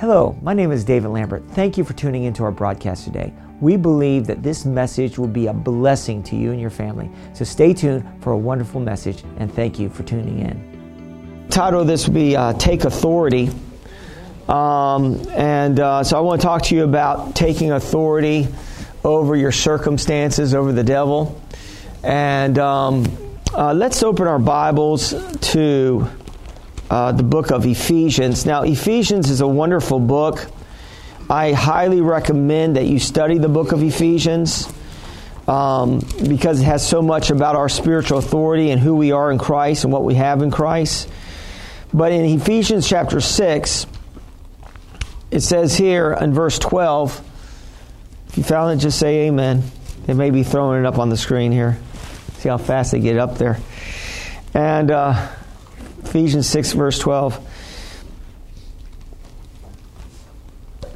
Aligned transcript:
Hello, 0.00 0.34
my 0.40 0.54
name 0.54 0.72
is 0.72 0.82
David 0.82 1.08
Lambert. 1.08 1.44
Thank 1.50 1.76
you 1.76 1.84
for 1.84 1.92
tuning 1.92 2.24
into 2.24 2.42
our 2.42 2.50
broadcast 2.50 3.04
today. 3.04 3.34
We 3.60 3.76
believe 3.76 4.26
that 4.28 4.42
this 4.42 4.64
message 4.64 5.18
will 5.18 5.28
be 5.28 5.48
a 5.48 5.52
blessing 5.52 6.22
to 6.22 6.36
you 6.36 6.52
and 6.52 6.58
your 6.58 6.70
family. 6.70 7.10
So 7.34 7.44
stay 7.44 7.74
tuned 7.74 8.08
for 8.22 8.32
a 8.32 8.38
wonderful 8.38 8.80
message 8.80 9.22
and 9.36 9.52
thank 9.52 9.78
you 9.78 9.90
for 9.90 10.02
tuning 10.02 10.38
in. 10.38 11.46
Title 11.50 11.82
of 11.82 11.86
this 11.86 12.06
will 12.06 12.14
be 12.14 12.34
uh, 12.34 12.54
Take 12.54 12.84
Authority. 12.84 13.50
Um, 14.48 15.20
and 15.32 15.78
uh, 15.78 16.02
so 16.02 16.16
I 16.16 16.20
want 16.20 16.40
to 16.40 16.46
talk 16.46 16.62
to 16.62 16.74
you 16.74 16.84
about 16.84 17.34
taking 17.36 17.72
authority 17.72 18.48
over 19.04 19.36
your 19.36 19.52
circumstances, 19.52 20.54
over 20.54 20.72
the 20.72 20.82
devil. 20.82 21.38
And 22.02 22.58
um, 22.58 23.04
uh, 23.52 23.74
let's 23.74 24.02
open 24.02 24.26
our 24.26 24.38
Bibles 24.38 25.12
to 25.52 26.10
uh, 26.90 27.12
the 27.12 27.22
book 27.22 27.52
of 27.52 27.64
Ephesians. 27.64 28.44
Now, 28.44 28.62
Ephesians 28.62 29.30
is 29.30 29.40
a 29.40 29.46
wonderful 29.46 30.00
book. 30.00 30.50
I 31.30 31.52
highly 31.52 32.00
recommend 32.00 32.74
that 32.76 32.86
you 32.86 32.98
study 32.98 33.38
the 33.38 33.48
book 33.48 33.70
of 33.70 33.80
Ephesians 33.80 34.68
um, 35.46 36.00
because 36.28 36.60
it 36.60 36.64
has 36.64 36.86
so 36.86 37.00
much 37.00 37.30
about 37.30 37.54
our 37.54 37.68
spiritual 37.68 38.18
authority 38.18 38.70
and 38.70 38.80
who 38.80 38.96
we 38.96 39.12
are 39.12 39.30
in 39.30 39.38
Christ 39.38 39.84
and 39.84 39.92
what 39.92 40.02
we 40.02 40.16
have 40.16 40.42
in 40.42 40.50
Christ. 40.50 41.08
But 41.94 42.10
in 42.10 42.24
Ephesians 42.24 42.88
chapter 42.88 43.20
6, 43.20 43.86
it 45.30 45.40
says 45.40 45.76
here 45.76 46.12
in 46.12 46.34
verse 46.34 46.58
12, 46.58 47.28
if 48.28 48.38
you 48.38 48.42
found 48.42 48.72
it, 48.78 48.82
just 48.82 48.98
say 48.98 49.28
amen. 49.28 49.62
They 50.06 50.14
may 50.14 50.30
be 50.30 50.42
throwing 50.42 50.80
it 50.80 50.86
up 50.86 50.98
on 50.98 51.08
the 51.08 51.16
screen 51.16 51.52
here. 51.52 51.78
See 52.38 52.48
how 52.48 52.58
fast 52.58 52.90
they 52.90 53.00
get 53.00 53.16
up 53.16 53.38
there. 53.38 53.58
And 54.54 54.90
uh, 54.90 55.28
Ephesians 56.10 56.48
6, 56.48 56.72
verse 56.72 56.98
12. 56.98 57.38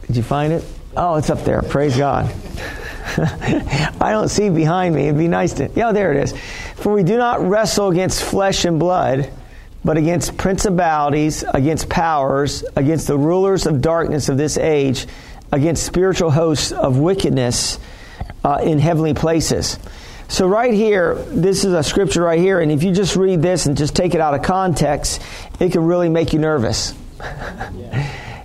Did 0.08 0.16
you 0.16 0.24
find 0.24 0.52
it? 0.52 0.64
Oh, 0.96 1.14
it's 1.14 1.30
up 1.30 1.44
there. 1.44 1.62
Praise 1.62 1.96
God. 1.96 2.26
I 3.16 4.10
don't 4.10 4.28
see 4.28 4.50
behind 4.50 4.92
me. 4.92 5.04
It'd 5.04 5.16
be 5.16 5.28
nice 5.28 5.52
to. 5.54 5.70
Yeah, 5.76 5.92
there 5.92 6.12
it 6.12 6.24
is. 6.24 6.34
For 6.74 6.92
we 6.92 7.04
do 7.04 7.16
not 7.16 7.40
wrestle 7.40 7.90
against 7.90 8.24
flesh 8.24 8.64
and 8.64 8.80
blood, 8.80 9.30
but 9.84 9.96
against 9.96 10.36
principalities, 10.36 11.44
against 11.54 11.88
powers, 11.88 12.64
against 12.74 13.06
the 13.06 13.16
rulers 13.16 13.66
of 13.66 13.80
darkness 13.80 14.28
of 14.28 14.36
this 14.36 14.58
age, 14.58 15.06
against 15.52 15.86
spiritual 15.86 16.32
hosts 16.32 16.72
of 16.72 16.98
wickedness 16.98 17.78
uh, 18.42 18.58
in 18.64 18.80
heavenly 18.80 19.14
places. 19.14 19.78
So, 20.28 20.46
right 20.46 20.72
here, 20.72 21.14
this 21.28 21.64
is 21.64 21.72
a 21.74 21.82
scripture 21.82 22.22
right 22.22 22.40
here, 22.40 22.60
and 22.60 22.72
if 22.72 22.82
you 22.82 22.92
just 22.92 23.14
read 23.14 23.42
this 23.42 23.66
and 23.66 23.76
just 23.76 23.94
take 23.94 24.14
it 24.14 24.20
out 24.20 24.34
of 24.34 24.42
context, 24.42 25.22
it 25.60 25.72
can 25.72 25.84
really 25.84 26.08
make 26.08 26.32
you 26.32 26.38
nervous. 26.38 26.94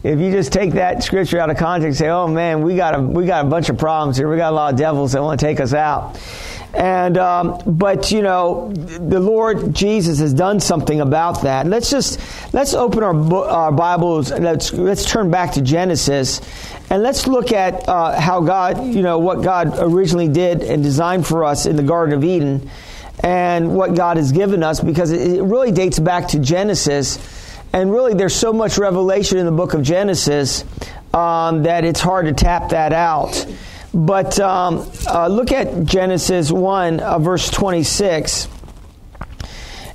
if 0.03 0.19
you 0.19 0.31
just 0.31 0.53
take 0.53 0.73
that 0.73 1.03
scripture 1.03 1.39
out 1.39 1.49
of 1.49 1.57
context 1.57 1.87
and 1.87 1.95
say, 1.97 2.09
oh 2.09 2.27
man, 2.27 2.61
we 2.61 2.75
got, 2.75 2.95
a, 2.95 3.01
we 3.01 3.25
got 3.25 3.45
a 3.45 3.49
bunch 3.49 3.69
of 3.69 3.77
problems 3.77 4.17
here, 4.17 4.29
we 4.29 4.37
got 4.37 4.51
a 4.51 4.55
lot 4.55 4.73
of 4.73 4.79
devils 4.79 5.13
that 5.13 5.21
want 5.21 5.39
to 5.39 5.45
take 5.45 5.59
us 5.59 5.73
out. 5.73 6.19
And 6.73 7.17
um, 7.17 7.59
but 7.65 8.11
you 8.11 8.21
know, 8.21 8.71
the 8.73 9.19
Lord 9.19 9.73
Jesus 9.73 10.19
has 10.19 10.33
done 10.33 10.59
something 10.59 11.01
about 11.01 11.41
that. 11.41 11.65
Let's 11.65 11.89
just 11.89 12.19
let's 12.53 12.75
open 12.75 13.01
our, 13.01 13.33
our 13.45 13.71
Bibles. 13.71 14.31
Let's 14.31 14.71
let's 14.73 15.03
turn 15.03 15.31
back 15.31 15.53
to 15.53 15.63
Genesis, 15.63 16.41
and 16.91 17.01
let's 17.01 17.25
look 17.25 17.51
at 17.51 17.89
uh, 17.89 18.19
how 18.19 18.41
God, 18.41 18.85
you 18.85 19.01
know, 19.01 19.17
what 19.17 19.41
God 19.41 19.79
originally 19.79 20.27
did 20.27 20.61
and 20.61 20.83
designed 20.83 21.25
for 21.25 21.43
us 21.43 21.65
in 21.65 21.75
the 21.75 21.83
Garden 21.83 22.13
of 22.13 22.23
Eden, 22.23 22.69
and 23.23 23.75
what 23.75 23.95
God 23.95 24.17
has 24.17 24.31
given 24.31 24.61
us, 24.61 24.79
because 24.79 25.11
it 25.11 25.41
really 25.41 25.71
dates 25.71 25.97
back 25.97 26.27
to 26.29 26.39
Genesis, 26.39 27.17
and 27.73 27.91
really 27.91 28.13
there's 28.13 28.35
so 28.35 28.53
much 28.53 28.77
revelation 28.77 29.39
in 29.39 29.47
the 29.47 29.51
book 29.51 29.73
of 29.73 29.81
Genesis 29.81 30.63
um, 31.15 31.63
that 31.63 31.83
it's 31.83 31.99
hard 31.99 32.27
to 32.27 32.33
tap 32.33 32.69
that 32.69 32.93
out. 32.93 33.47
But 33.93 34.39
um, 34.39 34.89
uh, 35.07 35.27
look 35.27 35.51
at 35.51 35.85
Genesis 35.85 36.51
1, 36.51 36.99
uh, 36.99 37.19
verse 37.19 37.49
26. 37.49 38.47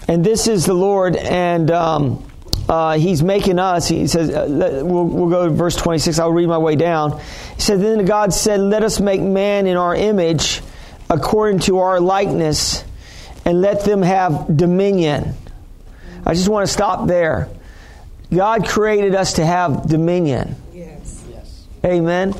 And 0.09 0.25
this 0.25 0.49
is 0.49 0.66
the 0.66 0.75
Lord, 0.75 1.16
and 1.16 1.71
um, 1.71 2.27
uh, 2.69 2.99
He's 2.99 3.22
making 3.22 3.59
us. 3.59 3.88
He 3.88 4.06
says, 4.06 4.31
uh, 4.31 4.83
we'll, 4.84 5.04
we'll, 5.04 5.31
go 5.31 5.49
to 5.49 5.54
verse 5.54 5.77
26. 5.77 6.19
I'll 6.19 6.33
read 6.33 6.49
my 6.49 6.59
way 6.59 6.77
down. 6.77 7.21
He 7.54 7.60
said, 7.60 7.81
Then 7.81 8.04
God 8.04 8.33
said, 8.33 8.60
Let 8.60 8.83
us 8.83 9.00
make 9.00 9.21
man 9.21 9.66
in 9.66 9.77
our 9.77 9.94
image, 9.94 10.60
according 11.09 11.60
to 11.60 11.78
our 11.78 12.00
likeness, 12.00 12.84
and 13.44 13.60
let 13.62 13.84
them 13.84 14.03
have 14.03 14.56
dominion. 14.56 15.34
I 16.27 16.34
just 16.34 16.49
want 16.49 16.66
to 16.66 16.72
stop 16.72 17.06
there. 17.06 17.49
God 18.34 18.66
created 18.66 19.15
us 19.15 19.34
to 19.34 19.47
have 19.47 19.88
dominion. 19.88 20.56
Amen. 21.84 22.34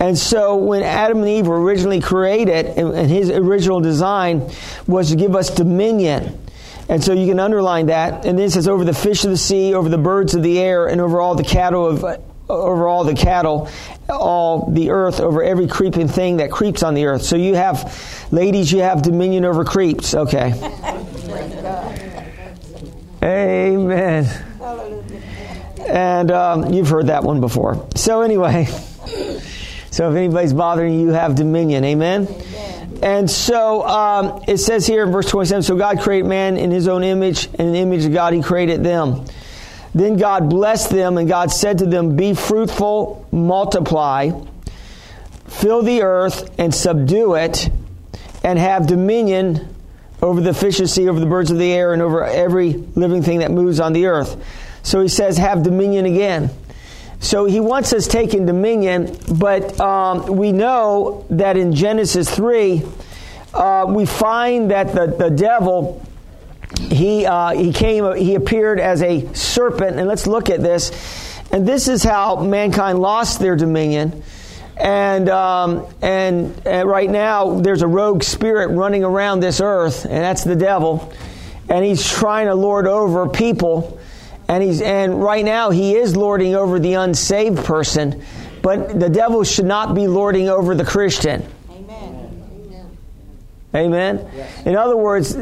And 0.00 0.16
so 0.16 0.56
when 0.56 0.82
Adam 0.82 1.18
and 1.18 1.28
Eve 1.28 1.46
were 1.46 1.60
originally 1.60 2.00
created, 2.00 2.66
and 2.66 3.10
his 3.10 3.30
original 3.30 3.80
design 3.80 4.50
was 4.86 5.10
to 5.10 5.16
give 5.16 5.36
us 5.36 5.50
dominion. 5.50 6.40
And 6.88 7.02
so 7.02 7.12
you 7.12 7.26
can 7.26 7.40
underline 7.40 7.86
that. 7.86 8.24
And 8.24 8.38
then 8.38 8.46
it 8.46 8.52
says, 8.52 8.68
over 8.68 8.84
the 8.84 8.94
fish 8.94 9.24
of 9.24 9.30
the 9.30 9.36
sea, 9.36 9.74
over 9.74 9.88
the 9.88 9.98
birds 9.98 10.34
of 10.34 10.42
the 10.42 10.58
air, 10.58 10.86
and 10.86 11.00
over 11.00 11.20
all 11.20 11.34
the 11.34 11.44
cattle 11.44 11.86
of 11.86 12.22
over 12.48 12.86
all 12.86 13.04
the 13.04 13.14
cattle, 13.14 13.68
all 14.08 14.70
the 14.70 14.90
earth, 14.90 15.20
over 15.20 15.42
every 15.42 15.66
creeping 15.66 16.06
thing 16.08 16.36
that 16.36 16.50
creeps 16.50 16.82
on 16.84 16.94
the 16.94 17.06
earth. 17.06 17.22
So 17.22 17.36
you 17.36 17.56
have, 17.56 18.28
ladies, 18.30 18.70
you 18.70 18.82
have 18.82 19.02
dominion 19.02 19.44
over 19.44 19.64
creeps. 19.64 20.14
Okay. 20.14 20.52
Amen. 23.22 24.44
And 25.88 26.30
um, 26.30 26.72
you've 26.72 26.88
heard 26.88 27.08
that 27.08 27.24
one 27.24 27.40
before. 27.40 27.88
So, 27.94 28.22
anyway, 28.22 28.68
so 29.90 30.10
if 30.10 30.16
anybody's 30.16 30.52
bothering 30.52 30.94
you, 30.94 31.06
you 31.06 31.12
have 31.12 31.34
dominion. 31.34 31.84
Amen? 31.84 32.26
Amen. 32.28 32.98
And 33.02 33.30
so 33.30 33.86
um, 33.86 34.42
it 34.48 34.58
says 34.58 34.86
here 34.86 35.04
in 35.04 35.12
verse 35.12 35.28
27 35.28 35.62
So 35.62 35.76
God 35.76 36.00
created 36.00 36.26
man 36.26 36.56
in 36.56 36.70
his 36.70 36.88
own 36.88 37.04
image, 37.04 37.46
and 37.46 37.60
in 37.60 37.72
the 37.72 37.78
image 37.78 38.04
of 38.04 38.12
God 38.12 38.32
he 38.32 38.42
created 38.42 38.82
them. 38.82 39.24
Then 39.94 40.16
God 40.16 40.50
blessed 40.50 40.90
them, 40.90 41.16
and 41.16 41.28
God 41.28 41.50
said 41.50 41.78
to 41.78 41.86
them, 41.86 42.16
Be 42.16 42.34
fruitful, 42.34 43.26
multiply, 43.32 44.30
fill 45.46 45.82
the 45.82 46.02
earth, 46.02 46.50
and 46.58 46.74
subdue 46.74 47.34
it, 47.34 47.70
and 48.44 48.58
have 48.58 48.86
dominion 48.86 49.74
over 50.22 50.40
the 50.40 50.54
fish 50.54 50.80
of 50.80 50.84
the 50.84 50.88
sea, 50.88 51.08
over 51.08 51.20
the 51.20 51.26
birds 51.26 51.50
of 51.50 51.58
the 51.58 51.72
air, 51.72 51.92
and 51.92 52.02
over 52.02 52.24
every 52.24 52.72
living 52.94 53.22
thing 53.22 53.38
that 53.38 53.50
moves 53.50 53.80
on 53.80 53.92
the 53.92 54.06
earth. 54.06 54.36
So 54.82 55.00
he 55.00 55.08
says, 55.08 55.36
have 55.38 55.62
dominion 55.62 56.06
again. 56.06 56.50
So 57.26 57.44
he 57.44 57.58
wants 57.58 57.92
us 57.92 58.06
taking 58.06 58.46
dominion, 58.46 59.18
but 59.36 59.80
um, 59.80 60.36
we 60.36 60.52
know 60.52 61.26
that 61.30 61.56
in 61.56 61.74
Genesis 61.74 62.32
3, 62.32 62.84
uh, 63.52 63.86
we 63.88 64.06
find 64.06 64.70
that 64.70 64.94
the, 64.94 65.08
the 65.08 65.30
devil, 65.30 66.06
he, 66.82 67.26
uh, 67.26 67.50
he 67.50 67.72
came, 67.72 68.14
he 68.14 68.36
appeared 68.36 68.78
as 68.78 69.02
a 69.02 69.26
serpent. 69.34 69.98
And 69.98 70.06
let's 70.06 70.28
look 70.28 70.50
at 70.50 70.62
this. 70.62 70.92
And 71.50 71.66
this 71.66 71.88
is 71.88 72.04
how 72.04 72.36
mankind 72.36 73.00
lost 73.00 73.40
their 73.40 73.56
dominion. 73.56 74.22
And, 74.76 75.28
um, 75.28 75.84
and, 76.02 76.54
and 76.64 76.88
right 76.88 77.10
now, 77.10 77.58
there's 77.58 77.82
a 77.82 77.88
rogue 77.88 78.22
spirit 78.22 78.68
running 78.68 79.02
around 79.02 79.40
this 79.40 79.60
earth, 79.60 80.04
and 80.04 80.14
that's 80.14 80.44
the 80.44 80.54
devil. 80.54 81.12
And 81.68 81.84
he's 81.84 82.08
trying 82.08 82.46
to 82.46 82.54
lord 82.54 82.86
over 82.86 83.28
people. 83.28 83.98
And 84.48 84.62
he's 84.62 84.80
and 84.80 85.22
right 85.22 85.44
now 85.44 85.70
he 85.70 85.96
is 85.96 86.16
lording 86.16 86.54
over 86.54 86.78
the 86.78 86.94
unsaved 86.94 87.64
person, 87.64 88.22
but 88.62 88.98
the 88.98 89.08
devil 89.08 89.42
should 89.42 89.64
not 89.64 89.94
be 89.94 90.06
lording 90.06 90.48
over 90.48 90.74
the 90.74 90.84
Christian. 90.84 91.44
Amen. 91.70 92.16
Amen. 93.74 94.30
Yes. 94.34 94.66
In 94.66 94.76
other 94.76 94.96
words, 94.96 95.34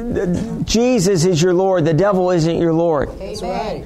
Jesus 0.64 1.24
is 1.24 1.40
your 1.40 1.54
Lord. 1.54 1.84
The 1.84 1.94
devil 1.94 2.30
isn't 2.30 2.58
your 2.58 2.72
Lord. 2.72 3.10
That's 3.18 3.42
right. 3.42 3.84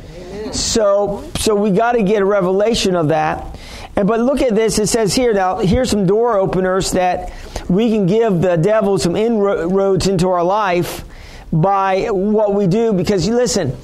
So, 0.53 1.29
so 1.39 1.55
we 1.55 1.71
got 1.71 1.93
to 1.93 2.03
get 2.03 2.23
a 2.23 2.25
revelation 2.25 2.97
of 2.97 3.09
that. 3.09 3.59
And 3.97 4.07
but 4.07 4.21
look 4.21 4.41
at 4.41 4.55
this. 4.55 4.79
It 4.79 4.87
says 4.87 5.15
here 5.15 5.35
now. 5.35 5.59
Here's 5.59 5.91
some 5.91 6.07
door 6.07 6.39
openers 6.39 6.93
that 6.93 7.33
we 7.69 7.91
can 7.91 8.07
give 8.07 8.41
the 8.41 8.57
devil 8.57 8.99
some 8.99 9.17
inroads 9.17 10.07
into 10.07 10.29
our 10.29 10.45
life 10.45 11.05
by 11.53 12.07
what 12.07 12.55
we 12.55 12.67
do. 12.67 12.93
Because 12.93 13.27
you 13.27 13.35
listen, 13.35 13.77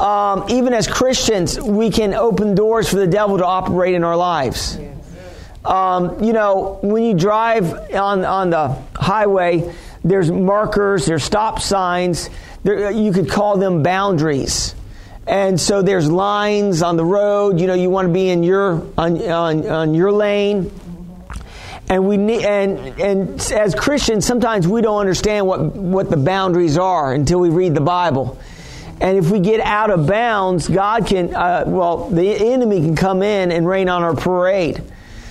um, 0.00 0.46
even 0.48 0.72
as 0.72 0.88
Christians, 0.88 1.60
we 1.60 1.90
can 1.90 2.14
open 2.14 2.54
doors 2.54 2.88
for 2.88 2.96
the 2.96 3.06
devil 3.06 3.36
to 3.36 3.44
operate 3.44 3.94
in 3.94 4.02
our 4.02 4.16
lives. 4.16 4.78
Um, 5.62 6.24
you 6.24 6.32
know, 6.32 6.78
when 6.82 7.04
you 7.04 7.12
drive 7.12 7.72
on, 7.92 8.24
on 8.24 8.48
the 8.48 8.68
highway, 8.96 9.74
there's 10.02 10.30
markers, 10.30 11.04
there's 11.04 11.22
stop 11.22 11.60
signs. 11.60 12.30
There, 12.62 12.90
you 12.90 13.12
could 13.12 13.28
call 13.28 13.58
them 13.58 13.82
boundaries. 13.82 14.74
And 15.26 15.60
so 15.60 15.82
there's 15.82 16.10
lines 16.10 16.80
on 16.80 16.96
the 16.96 17.04
road. 17.04 17.60
You 17.60 17.66
know, 17.66 17.74
you 17.74 17.90
want 17.90 18.08
to 18.08 18.12
be 18.12 18.30
in 18.30 18.42
your 18.42 18.86
on, 18.96 19.20
on, 19.30 19.66
on 19.66 19.94
your 19.94 20.12
lane. 20.12 20.72
And 21.90 22.06
we 22.06 22.16
need, 22.16 22.44
and 22.44 22.78
and 23.00 23.40
as 23.52 23.74
Christians, 23.74 24.24
sometimes 24.24 24.66
we 24.66 24.80
don't 24.80 25.00
understand 25.00 25.46
what 25.46 25.60
what 25.74 26.08
the 26.08 26.16
boundaries 26.16 26.78
are 26.78 27.12
until 27.12 27.40
we 27.40 27.48
read 27.48 27.74
the 27.74 27.80
Bible. 27.80 28.38
And 29.00 29.16
if 29.16 29.30
we 29.30 29.40
get 29.40 29.60
out 29.60 29.90
of 29.90 30.06
bounds, 30.06 30.68
God 30.68 31.06
can, 31.06 31.34
uh, 31.34 31.64
well, 31.66 32.10
the 32.10 32.52
enemy 32.52 32.80
can 32.80 32.94
come 32.94 33.22
in 33.22 33.50
and 33.50 33.66
rain 33.66 33.88
on 33.88 34.02
our 34.02 34.14
parade. 34.14 34.82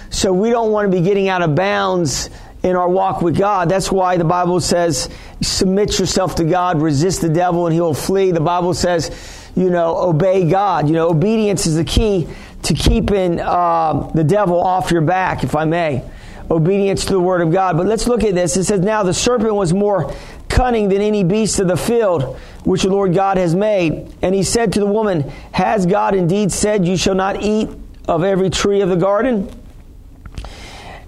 So 0.09 0.33
we 0.33 0.49
don't 0.49 0.71
want 0.71 0.91
to 0.91 0.97
be 0.97 1.03
getting 1.03 1.29
out 1.29 1.43
of 1.43 1.53
bounds 1.53 2.31
in 2.63 2.75
our 2.75 2.89
walk 2.89 3.21
with 3.21 3.37
God. 3.37 3.69
That's 3.69 3.91
why 3.91 4.17
the 4.17 4.23
Bible 4.25 4.59
says, 4.59 5.07
submit 5.41 5.99
yourself 5.99 6.35
to 6.35 6.43
God, 6.43 6.81
resist 6.81 7.21
the 7.21 7.29
devil, 7.29 7.67
and 7.67 7.73
he 7.73 7.79
will 7.79 7.93
flee. 7.93 8.31
The 8.31 8.41
Bible 8.41 8.73
says, 8.73 9.51
you 9.55 9.69
know, 9.69 9.97
obey 9.97 10.49
God. 10.49 10.87
You 10.87 10.93
know, 10.93 11.09
obedience 11.09 11.67
is 11.67 11.75
the 11.75 11.83
key 11.83 12.27
to 12.63 12.73
keeping 12.73 13.39
uh, 13.39 14.11
the 14.13 14.23
devil 14.23 14.59
off 14.59 14.91
your 14.91 15.01
back, 15.01 15.43
if 15.43 15.55
I 15.55 15.65
may. 15.65 16.03
Obedience 16.51 17.05
to 17.05 17.13
the 17.13 17.19
word 17.19 17.41
of 17.41 17.51
God. 17.51 17.77
But 17.77 17.85
let's 17.85 18.07
look 18.07 18.23
at 18.23 18.33
this. 18.33 18.57
It 18.57 18.63
says, 18.63 18.81
Now 18.81 19.03
the 19.03 19.13
serpent 19.13 19.53
was 19.53 19.71
more 19.71 20.13
cunning 20.59 20.89
than 20.89 21.01
any 21.01 21.23
beast 21.23 21.57
of 21.61 21.69
the 21.69 21.77
field 21.77 22.37
which 22.65 22.83
the 22.83 22.89
Lord 22.89 23.13
God 23.13 23.37
has 23.37 23.55
made. 23.55 24.13
And 24.21 24.35
he 24.35 24.43
said 24.43 24.73
to 24.73 24.81
the 24.81 24.85
woman, 24.85 25.21
Has 25.53 25.85
God 25.85 26.13
indeed 26.13 26.51
said, 26.51 26.85
You 26.85 26.97
shall 26.97 27.15
not 27.15 27.41
eat 27.41 27.69
of 28.09 28.25
every 28.25 28.49
tree 28.49 28.81
of 28.81 28.89
the 28.89 28.97
garden? 28.97 29.49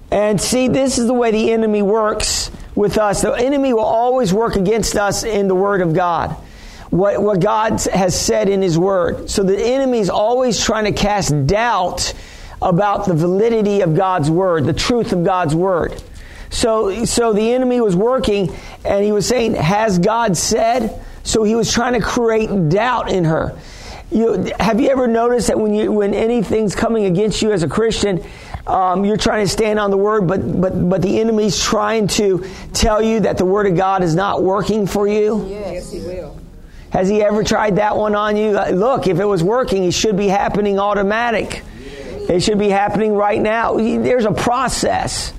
And 0.09 0.39
see, 0.39 0.69
this 0.69 0.97
is 0.97 1.05
the 1.05 1.13
way 1.13 1.31
the 1.31 1.51
enemy 1.51 1.81
works 1.81 2.49
with 2.75 2.97
us. 2.97 3.23
The 3.23 3.33
enemy 3.33 3.73
will 3.73 3.81
always 3.81 4.33
work 4.33 4.55
against 4.55 4.95
us 4.95 5.25
in 5.25 5.49
the 5.49 5.55
Word 5.55 5.81
of 5.81 5.93
God. 5.93 6.29
What, 6.89 7.21
what 7.21 7.41
God 7.41 7.81
has 7.93 8.17
said 8.17 8.47
in 8.47 8.61
His 8.61 8.79
Word. 8.79 9.29
So 9.29 9.43
the 9.43 9.61
enemy 9.61 9.99
is 9.99 10.09
always 10.09 10.63
trying 10.63 10.85
to 10.85 10.93
cast 10.93 11.45
doubt 11.45 12.13
about 12.61 13.05
the 13.05 13.15
validity 13.15 13.81
of 13.81 13.97
God's 13.97 14.31
Word, 14.31 14.63
the 14.63 14.71
truth 14.71 15.11
of 15.11 15.25
God's 15.25 15.53
Word. 15.53 16.01
So, 16.51 17.05
so 17.05 17.33
the 17.33 17.53
enemy 17.53 17.81
was 17.81 17.95
working 17.95 18.55
and 18.85 19.03
he 19.03 19.11
was 19.11 19.25
saying, 19.25 19.55
Has 19.55 19.97
God 19.97 20.37
said? 20.37 21.03
So 21.23 21.43
he 21.43 21.55
was 21.55 21.71
trying 21.73 21.93
to 21.93 22.01
create 22.01 22.69
doubt 22.69 23.11
in 23.11 23.23
her. 23.23 23.57
You, 24.11 24.51
have 24.59 24.81
you 24.81 24.89
ever 24.89 25.07
noticed 25.07 25.47
that 25.47 25.57
when 25.57 25.73
you 25.73 25.89
when 25.91 26.13
anything's 26.13 26.75
coming 26.75 27.05
against 27.05 27.41
you 27.41 27.53
as 27.53 27.63
a 27.63 27.69
Christian, 27.69 28.21
um, 28.67 29.05
you're 29.05 29.15
trying 29.15 29.45
to 29.45 29.49
stand 29.49 29.79
on 29.79 29.89
the 29.89 29.97
word, 29.97 30.27
but 30.27 30.59
but 30.59 30.89
but 30.89 31.01
the 31.01 31.21
enemy's 31.21 31.57
trying 31.63 32.07
to 32.07 32.45
tell 32.73 33.01
you 33.01 33.21
that 33.21 33.37
the 33.37 33.45
word 33.45 33.67
of 33.67 33.77
God 33.77 34.03
is 34.03 34.13
not 34.13 34.43
working 34.43 34.85
for 34.85 35.07
you. 35.07 35.47
Yes, 35.47 35.93
he 35.93 35.99
will. 35.99 36.37
Has 36.91 37.07
he 37.07 37.23
ever 37.23 37.41
tried 37.41 37.77
that 37.77 37.95
one 37.95 38.15
on 38.15 38.35
you? 38.35 38.57
Uh, 38.57 38.71
look, 38.71 39.07
if 39.07 39.19
it 39.19 39.25
was 39.25 39.41
working, 39.41 39.85
it 39.85 39.93
should 39.93 40.17
be 40.17 40.27
happening 40.27 40.77
automatic. 40.77 41.63
It 42.27 42.41
should 42.41 42.59
be 42.59 42.67
happening 42.67 43.13
right 43.13 43.39
now. 43.39 43.77
There's 43.77 44.25
a 44.25 44.33
process. 44.33 45.33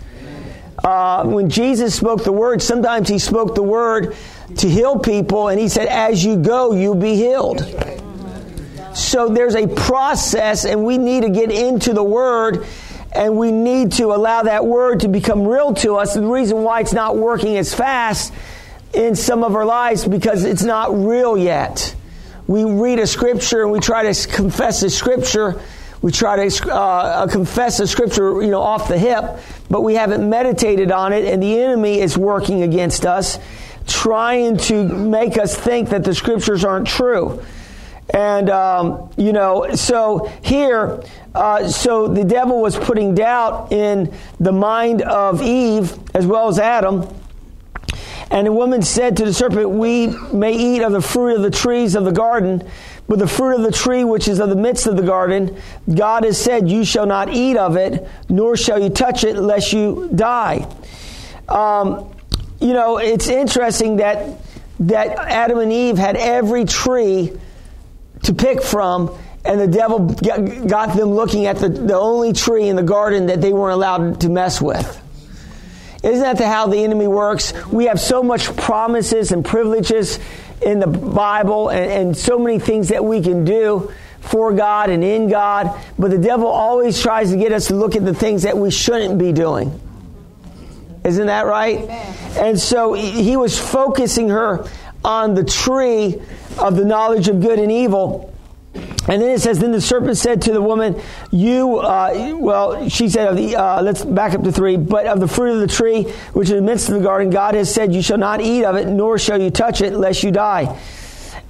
Uh, 0.84 1.24
when 1.24 1.48
Jesus 1.48 1.94
spoke 1.94 2.24
the 2.24 2.32
word, 2.32 2.60
sometimes 2.60 3.08
he 3.08 3.18
spoke 3.18 3.54
the 3.54 3.62
word 3.62 4.16
to 4.58 4.68
heal 4.68 4.98
people, 4.98 5.48
and 5.48 5.60
he 5.60 5.68
said, 5.68 5.86
As 5.86 6.24
you 6.24 6.36
go, 6.36 6.72
you'll 6.72 6.94
be 6.94 7.14
healed. 7.14 7.60
So 8.94 9.28
there's 9.28 9.54
a 9.54 9.68
process, 9.68 10.64
and 10.64 10.84
we 10.84 10.98
need 10.98 11.22
to 11.22 11.30
get 11.30 11.50
into 11.50 11.92
the 11.92 12.02
word, 12.02 12.66
and 13.12 13.36
we 13.38 13.52
need 13.52 13.92
to 13.92 14.06
allow 14.12 14.42
that 14.42 14.66
word 14.66 15.00
to 15.00 15.08
become 15.08 15.46
real 15.46 15.72
to 15.74 15.96
us. 15.96 16.14
The 16.14 16.22
reason 16.22 16.62
why 16.62 16.80
it's 16.80 16.92
not 16.92 17.16
working 17.16 17.56
as 17.56 17.72
fast 17.72 18.32
in 18.92 19.14
some 19.14 19.44
of 19.44 19.54
our 19.54 19.64
lives 19.64 20.06
because 20.06 20.44
it's 20.44 20.62
not 20.62 20.94
real 20.94 21.38
yet. 21.38 21.94
We 22.46 22.64
read 22.64 22.98
a 22.98 23.06
scripture 23.06 23.62
and 23.62 23.70
we 23.70 23.80
try 23.80 24.12
to 24.12 24.28
confess 24.28 24.82
a 24.82 24.90
scripture 24.90 25.60
we 26.02 26.10
try 26.10 26.48
to 26.48 26.72
uh, 26.72 27.26
confess 27.28 27.78
the 27.78 27.86
scripture, 27.86 28.42
you 28.42 28.50
know, 28.50 28.60
off 28.60 28.88
the 28.88 28.98
hip, 28.98 29.38
but 29.70 29.82
we 29.82 29.94
haven't 29.94 30.28
meditated 30.28 30.90
on 30.90 31.12
it, 31.12 31.24
and 31.24 31.42
the 31.42 31.60
enemy 31.60 32.00
is 32.00 32.18
working 32.18 32.62
against 32.62 33.06
us, 33.06 33.38
trying 33.86 34.56
to 34.56 34.84
make 34.84 35.38
us 35.38 35.56
think 35.56 35.90
that 35.90 36.02
the 36.02 36.14
scriptures 36.14 36.64
aren't 36.64 36.88
true. 36.88 37.42
And, 38.10 38.50
um, 38.50 39.10
you 39.16 39.32
know, 39.32 39.74
so 39.74 40.30
here, 40.42 41.02
uh, 41.34 41.68
so 41.68 42.08
the 42.08 42.24
devil 42.24 42.60
was 42.60 42.76
putting 42.76 43.14
doubt 43.14 43.72
in 43.72 44.12
the 44.38 44.52
mind 44.52 45.02
of 45.02 45.40
Eve 45.40 45.96
as 46.14 46.26
well 46.26 46.48
as 46.48 46.58
Adam. 46.58 47.06
And 48.32 48.46
the 48.46 48.52
woman 48.52 48.80
said 48.80 49.18
to 49.18 49.26
the 49.26 49.34
serpent, 49.34 49.68
We 49.68 50.06
may 50.32 50.54
eat 50.54 50.80
of 50.82 50.92
the 50.92 51.02
fruit 51.02 51.36
of 51.36 51.42
the 51.42 51.50
trees 51.50 51.94
of 51.94 52.04
the 52.06 52.12
garden. 52.12 52.66
But 53.06 53.18
the 53.18 53.28
fruit 53.28 53.56
of 53.56 53.62
the 53.62 53.70
tree 53.70 54.04
which 54.04 54.26
is 54.26 54.40
of 54.40 54.48
the 54.48 54.56
midst 54.56 54.86
of 54.86 54.96
the 54.96 55.02
garden, 55.02 55.60
God 55.94 56.24
has 56.24 56.42
said, 56.42 56.66
You 56.66 56.82
shall 56.82 57.04
not 57.04 57.28
eat 57.28 57.58
of 57.58 57.76
it, 57.76 58.08
nor 58.30 58.56
shall 58.56 58.82
you 58.82 58.88
touch 58.88 59.22
it, 59.22 59.36
lest 59.36 59.74
you 59.74 60.08
die. 60.14 60.66
Um, 61.46 62.10
you 62.58 62.72
know, 62.72 62.96
it's 62.96 63.28
interesting 63.28 63.96
that 63.96 64.40
that 64.80 65.08
Adam 65.18 65.58
and 65.58 65.70
Eve 65.70 65.98
had 65.98 66.16
every 66.16 66.64
tree 66.64 67.32
to 68.22 68.32
pick 68.32 68.62
from, 68.62 69.16
and 69.44 69.60
the 69.60 69.66
devil 69.66 70.08
got 70.66 70.96
them 70.96 71.10
looking 71.10 71.46
at 71.46 71.58
the, 71.58 71.68
the 71.68 71.96
only 71.96 72.32
tree 72.32 72.68
in 72.68 72.76
the 72.76 72.82
garden 72.82 73.26
that 73.26 73.42
they 73.42 73.52
weren't 73.52 73.74
allowed 73.74 74.22
to 74.22 74.30
mess 74.30 74.60
with. 74.60 75.00
Isn't 76.02 76.22
that 76.22 76.38
the, 76.38 76.48
how 76.48 76.66
the 76.66 76.82
enemy 76.82 77.06
works? 77.06 77.52
We 77.66 77.84
have 77.86 78.00
so 78.00 78.22
much 78.22 78.54
promises 78.56 79.30
and 79.30 79.44
privileges 79.44 80.18
in 80.60 80.80
the 80.80 80.86
Bible 80.86 81.68
and, 81.68 81.90
and 81.90 82.16
so 82.16 82.38
many 82.38 82.58
things 82.58 82.88
that 82.88 83.04
we 83.04 83.20
can 83.20 83.44
do 83.44 83.92
for 84.20 84.52
God 84.52 84.90
and 84.90 85.02
in 85.02 85.28
God, 85.28 85.80
but 85.98 86.10
the 86.10 86.18
devil 86.18 86.46
always 86.46 87.00
tries 87.00 87.30
to 87.30 87.36
get 87.36 87.52
us 87.52 87.68
to 87.68 87.74
look 87.74 87.96
at 87.96 88.04
the 88.04 88.14
things 88.14 88.42
that 88.42 88.56
we 88.56 88.70
shouldn't 88.70 89.18
be 89.18 89.32
doing. 89.32 89.80
Isn't 91.04 91.26
that 91.26 91.46
right? 91.46 91.78
Amen. 91.78 92.16
And 92.36 92.60
so 92.60 92.92
he 92.94 93.36
was 93.36 93.58
focusing 93.58 94.28
her 94.28 94.64
on 95.04 95.34
the 95.34 95.44
tree 95.44 96.22
of 96.58 96.76
the 96.76 96.84
knowledge 96.84 97.28
of 97.28 97.40
good 97.40 97.58
and 97.58 97.72
evil 97.72 98.31
and 98.74 99.20
then 99.20 99.30
it 99.30 99.40
says, 99.40 99.58
then 99.58 99.72
the 99.72 99.80
serpent 99.80 100.16
said 100.16 100.42
to 100.42 100.52
the 100.52 100.62
woman, 100.62 101.00
"You, 101.30 101.78
uh, 101.78 102.36
well, 102.38 102.88
she 102.88 103.08
said 103.08 103.26
of 103.26 103.36
the. 103.36 103.56
Uh, 103.56 103.82
let's 103.82 104.04
back 104.04 104.32
up 104.32 104.44
to 104.44 104.52
three. 104.52 104.76
But 104.76 105.06
of 105.06 105.20
the 105.20 105.28
fruit 105.28 105.54
of 105.54 105.60
the 105.60 105.66
tree 105.66 106.04
which 106.32 106.48
is 106.48 106.52
in 106.52 106.64
the 106.64 106.70
midst 106.70 106.88
of 106.88 106.94
the 106.94 107.00
garden, 107.00 107.28
God 107.28 107.54
has 107.54 107.72
said, 107.72 107.92
you 107.92 108.00
shall 108.00 108.18
not 108.18 108.40
eat 108.40 108.64
of 108.64 108.76
it, 108.76 108.86
nor 108.88 109.18
shall 109.18 109.40
you 109.40 109.50
touch 109.50 109.80
it, 109.80 109.92
lest 109.92 110.22
you 110.22 110.30
die." 110.30 110.78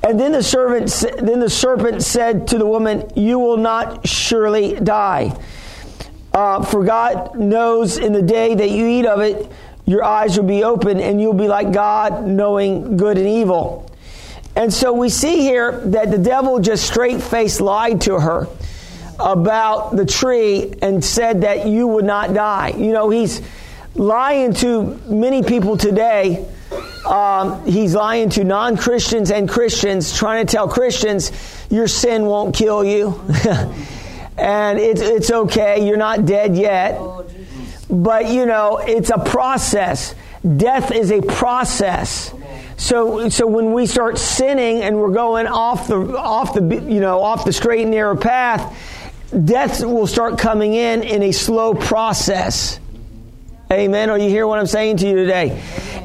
And 0.02 0.18
then 0.18 0.32
the 0.32 0.42
servant, 0.42 0.88
then 1.18 1.38
the 1.38 1.50
serpent 1.50 2.02
said 2.02 2.48
to 2.48 2.58
the 2.58 2.66
woman, 2.66 3.04
"You 3.14 3.38
will 3.38 3.58
not 3.58 4.08
surely 4.08 4.74
die, 4.74 5.36
uh, 6.32 6.64
for 6.64 6.82
God 6.82 7.36
knows 7.36 7.98
in 7.98 8.12
the 8.12 8.22
day 8.22 8.54
that 8.54 8.70
you 8.70 8.86
eat 8.86 9.06
of 9.06 9.20
it, 9.20 9.46
your 9.84 10.02
eyes 10.02 10.36
will 10.36 10.46
be 10.46 10.64
open, 10.64 10.98
and 10.98 11.20
you'll 11.20 11.34
be 11.34 11.48
like 11.48 11.70
God, 11.70 12.26
knowing 12.26 12.96
good 12.96 13.18
and 13.18 13.28
evil." 13.28 13.91
And 14.54 14.72
so 14.72 14.92
we 14.92 15.08
see 15.08 15.38
here 15.38 15.80
that 15.86 16.10
the 16.10 16.18
devil 16.18 16.58
just 16.58 16.86
straight 16.86 17.22
faced 17.22 17.60
lied 17.60 18.02
to 18.02 18.20
her 18.20 18.48
about 19.18 19.96
the 19.96 20.04
tree 20.04 20.74
and 20.82 21.04
said 21.04 21.42
that 21.42 21.66
you 21.66 21.86
would 21.86 22.04
not 22.04 22.34
die. 22.34 22.70
You 22.70 22.92
know, 22.92 23.08
he's 23.08 23.40
lying 23.94 24.52
to 24.54 25.00
many 25.06 25.42
people 25.42 25.76
today. 25.76 26.46
Um, 27.06 27.64
he's 27.66 27.94
lying 27.94 28.30
to 28.30 28.44
non 28.44 28.76
Christians 28.76 29.30
and 29.30 29.48
Christians, 29.48 30.16
trying 30.16 30.46
to 30.46 30.50
tell 30.50 30.68
Christians, 30.68 31.32
your 31.70 31.88
sin 31.88 32.26
won't 32.26 32.54
kill 32.54 32.84
you. 32.84 33.20
and 34.38 34.78
it's, 34.78 35.00
it's 35.00 35.30
okay, 35.30 35.86
you're 35.86 35.96
not 35.96 36.26
dead 36.26 36.56
yet. 36.56 37.00
But, 37.90 38.28
you 38.28 38.46
know, 38.46 38.78
it's 38.78 39.10
a 39.10 39.18
process. 39.18 40.14
Death 40.56 40.92
is 40.92 41.10
a 41.10 41.20
process. 41.20 42.32
So, 42.82 43.28
so 43.28 43.46
when 43.46 43.72
we 43.72 43.86
start 43.86 44.18
sinning 44.18 44.82
and 44.82 44.98
we're 44.98 45.12
going 45.12 45.46
off 45.46 45.86
the, 45.86 46.18
off 46.18 46.52
the, 46.52 46.62
you 46.62 46.98
know, 46.98 47.22
off 47.22 47.44
the 47.44 47.52
straight 47.52 47.82
and 47.82 47.92
narrow 47.92 48.16
path, 48.16 48.76
death 49.44 49.84
will 49.84 50.08
start 50.08 50.36
coming 50.36 50.74
in 50.74 51.04
in 51.04 51.22
a 51.22 51.30
slow 51.30 51.74
process. 51.74 52.80
Amen. 53.70 54.10
Are 54.10 54.18
you 54.18 54.28
hear 54.28 54.48
what 54.48 54.58
I'm 54.58 54.66
saying 54.66 54.96
to 54.96 55.06
you 55.06 55.14
today? 55.14 55.62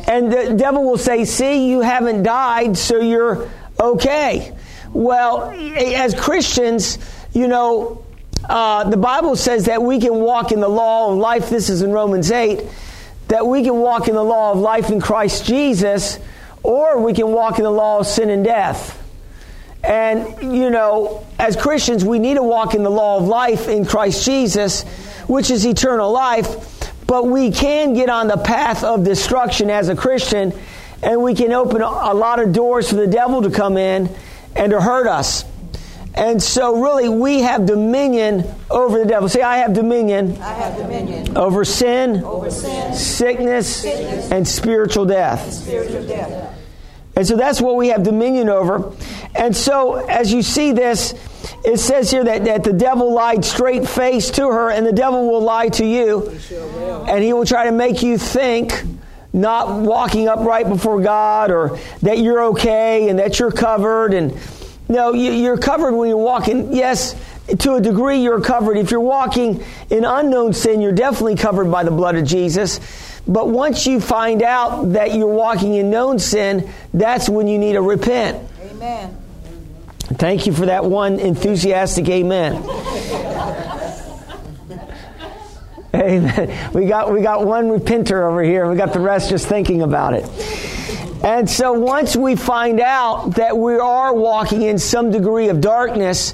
And 0.07 0.31
the 0.31 0.53
devil 0.53 0.83
will 0.83 0.99
say, 0.99 1.25
see, 1.25 1.67
you 1.67 1.81
haven't 1.81 2.21
died, 2.21 2.77
so 2.77 3.01
you're 3.01 3.49
okay. 3.79 4.55
Well, 4.93 5.49
as 5.49 6.13
Christians, 6.13 6.99
you 7.33 7.47
know, 7.47 8.05
uh, 8.47 8.87
the 8.87 8.97
Bible 8.97 9.35
says 9.35 9.65
that 9.65 9.81
we 9.81 9.99
can 9.99 10.13
walk 10.13 10.51
in 10.51 10.59
the 10.59 10.69
law 10.69 11.11
of 11.11 11.17
life. 11.17 11.49
This 11.49 11.71
is 11.71 11.81
in 11.81 11.91
Romans 11.91 12.29
8. 12.29 12.63
That 13.29 13.47
we 13.47 13.63
can 13.63 13.77
walk 13.77 14.07
in 14.07 14.13
the 14.13 14.23
law 14.23 14.51
of 14.51 14.59
life 14.59 14.91
in 14.91 15.01
Christ 15.01 15.43
Jesus 15.43 16.19
or 16.63 17.01
we 17.01 17.13
can 17.13 17.31
walk 17.31 17.57
in 17.57 17.63
the 17.63 17.71
law 17.71 17.99
of 17.99 18.07
sin 18.07 18.29
and 18.29 18.43
death. 18.43 19.03
And, 19.83 20.53
you 20.53 20.69
know, 20.69 21.25
as 21.39 21.55
Christians, 21.55 22.03
we 22.03 22.19
need 22.19 22.35
to 22.35 22.43
walk 22.43 22.73
in 22.73 22.83
the 22.83 22.89
law 22.89 23.17
of 23.17 23.25
life 23.25 23.67
in 23.67 23.85
Christ 23.85 24.25
Jesus, 24.25 24.83
which 25.27 25.49
is 25.49 25.65
eternal 25.65 26.11
life. 26.11 26.83
But 27.05 27.25
we 27.27 27.51
can 27.51 27.93
get 27.93 28.09
on 28.09 28.27
the 28.27 28.37
path 28.37 28.83
of 28.83 29.05
destruction 29.05 29.69
as 29.69 29.87
a 29.87 29.95
Christian, 29.95 30.53
and 31.01 31.21
we 31.21 31.35
can 31.35 31.53
open 31.53 31.81
a 31.81 32.13
lot 32.13 32.39
of 32.39 32.51
doors 32.51 32.89
for 32.89 32.95
the 32.95 33.07
devil 33.07 33.43
to 33.43 33.49
come 33.49 33.77
in 33.77 34.13
and 34.55 34.71
to 34.71 34.81
hurt 34.81 35.07
us. 35.07 35.45
And 36.17 36.41
so, 36.41 36.81
really, 36.81 37.09
we 37.09 37.41
have 37.41 37.67
dominion 37.67 38.43
over 38.71 38.97
the 38.97 39.05
devil. 39.05 39.29
Say, 39.29 39.43
I 39.43 39.57
have 39.57 39.73
dominion. 39.73 40.35
I 40.41 40.53
have 40.53 40.75
dominion 40.75 41.37
over 41.37 41.63
sin, 41.63 42.23
over 42.23 42.49
sin 42.49 42.95
sickness, 42.95 43.83
sickness, 43.83 44.31
and 44.31 44.47
spiritual 44.47 45.05
death. 45.05 45.43
And 45.43 45.53
spiritual 45.53 46.07
death. 46.07 46.57
And 47.15 47.25
so 47.25 47.35
that's 47.35 47.61
what 47.61 47.75
we 47.75 47.87
have 47.89 48.03
dominion 48.03 48.49
over. 48.49 48.93
And 49.35 49.55
so, 49.55 49.95
as 50.07 50.33
you 50.33 50.41
see 50.41 50.71
this, 50.71 51.13
it 51.63 51.79
says 51.79 52.09
here 52.09 52.23
that, 52.23 52.45
that 52.45 52.63
the 52.63 52.73
devil 52.73 53.13
lied 53.13 53.45
straight 53.45 53.87
face 53.87 54.31
to 54.31 54.47
her, 54.47 54.71
and 54.71 54.85
the 54.85 54.91
devil 54.91 55.29
will 55.29 55.41
lie 55.41 55.69
to 55.69 55.85
you. 55.85 56.29
And 57.07 57.23
he 57.23 57.33
will 57.33 57.45
try 57.45 57.65
to 57.65 57.71
make 57.71 58.01
you 58.01 58.17
think 58.17 58.83
not 59.33 59.81
walking 59.81 60.27
upright 60.27 60.67
before 60.67 61.01
God 61.01 61.51
or 61.51 61.77
that 62.01 62.17
you're 62.17 62.43
okay 62.45 63.09
and 63.09 63.19
that 63.19 63.39
you're 63.39 63.51
covered. 63.51 64.13
And 64.13 64.33
no, 64.89 65.13
you're 65.13 65.57
covered 65.57 65.93
when 65.93 66.09
you're 66.09 66.17
walking. 66.17 66.73
Yes, 66.73 67.15
to 67.59 67.75
a 67.75 67.81
degree 67.81 68.19
you're 68.19 68.41
covered. 68.41 68.77
If 68.77 68.91
you're 68.91 68.99
walking 68.99 69.63
in 69.89 70.05
unknown 70.05 70.53
sin, 70.53 70.81
you're 70.81 70.91
definitely 70.91 71.35
covered 71.35 71.71
by 71.71 71.83
the 71.83 71.91
blood 71.91 72.15
of 72.15 72.25
Jesus. 72.25 72.79
But 73.27 73.49
once 73.49 73.85
you 73.85 73.99
find 73.99 74.41
out 74.41 74.93
that 74.93 75.13
you're 75.13 75.27
walking 75.27 75.73
in 75.73 75.89
known 75.89 76.19
sin, 76.19 76.69
that's 76.93 77.27
when 77.27 77.47
you 77.47 77.57
need 77.57 77.73
to 77.73 77.81
repent. 77.81 78.49
Amen. 78.61 79.17
Thank 79.99 80.47
you 80.47 80.53
for 80.53 80.67
that 80.67 80.85
one 80.85 81.19
enthusiastic 81.19 82.07
amen. 82.07 82.55
amen. 85.93 86.73
We 86.73 86.85
got 86.85 87.11
we 87.11 87.21
got 87.21 87.45
one 87.45 87.65
repenter 87.65 88.29
over 88.29 88.41
here. 88.41 88.69
We 88.69 88.77
got 88.77 88.93
the 88.93 89.01
rest 89.01 89.29
just 89.29 89.47
thinking 89.47 89.81
about 89.81 90.13
it. 90.13 90.76
And 91.27 91.49
so 91.49 91.73
once 91.73 92.15
we 92.15 92.37
find 92.37 92.79
out 92.79 93.31
that 93.31 93.57
we 93.57 93.75
are 93.75 94.13
walking 94.13 94.61
in 94.61 94.79
some 94.79 95.11
degree 95.11 95.49
of 95.49 95.59
darkness, 95.59 96.33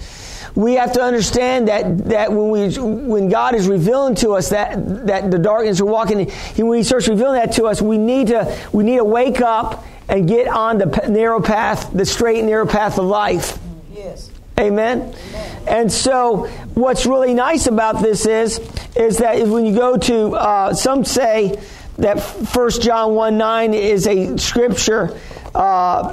we 0.54 0.74
have 0.74 0.94
to 0.94 1.02
understand 1.02 1.68
that, 1.68 1.98
that 2.10 2.32
when, 2.32 2.52
we, 2.52 2.78
when 2.78 3.28
God 3.28 3.56
is 3.56 3.68
revealing 3.68 4.14
to 4.18 4.34
us 4.34 4.50
that, 4.50 5.08
that 5.08 5.32
the 5.32 5.40
darkness 5.40 5.82
we're 5.82 5.92
walking 5.92 6.30
in, 6.30 6.68
when 6.68 6.78
He 6.78 6.84
starts 6.84 7.08
revealing 7.08 7.42
that 7.42 7.54
to 7.54 7.64
us, 7.64 7.82
we 7.82 7.98
need 7.98 8.28
to, 8.28 8.56
we 8.72 8.84
need 8.84 8.98
to 8.98 9.04
wake 9.04 9.42
up 9.42 9.84
and 10.10 10.28
get 10.28 10.48
on 10.48 10.78
the 10.78 10.86
narrow 11.10 11.42
path, 11.42 11.92
the 11.92 12.06
straight 12.06 12.38
and 12.38 12.48
narrow 12.48 12.68
path 12.68 13.00
of 13.00 13.06
life. 13.06 13.58
Yes. 13.92 14.30
Amen? 14.60 15.02
Amen. 15.02 15.64
And 15.68 15.92
so, 15.92 16.46
what's 16.76 17.08
really 17.08 17.34
nice 17.34 17.66
about 17.66 18.04
this 18.04 18.28
is, 18.28 18.60
is 18.96 19.18
that 19.18 19.48
when 19.48 19.66
you 19.66 19.76
go 19.76 19.98
to, 19.98 20.36
uh, 20.36 20.76
some 20.76 21.04
say 21.04 21.60
that 21.98 22.20
1 22.20 22.70
John 22.82 23.16
1 23.16 23.38
9 23.38 23.74
is 23.74 24.08
a 24.08 24.38
scripture 24.38 25.20
uh, 25.54 26.12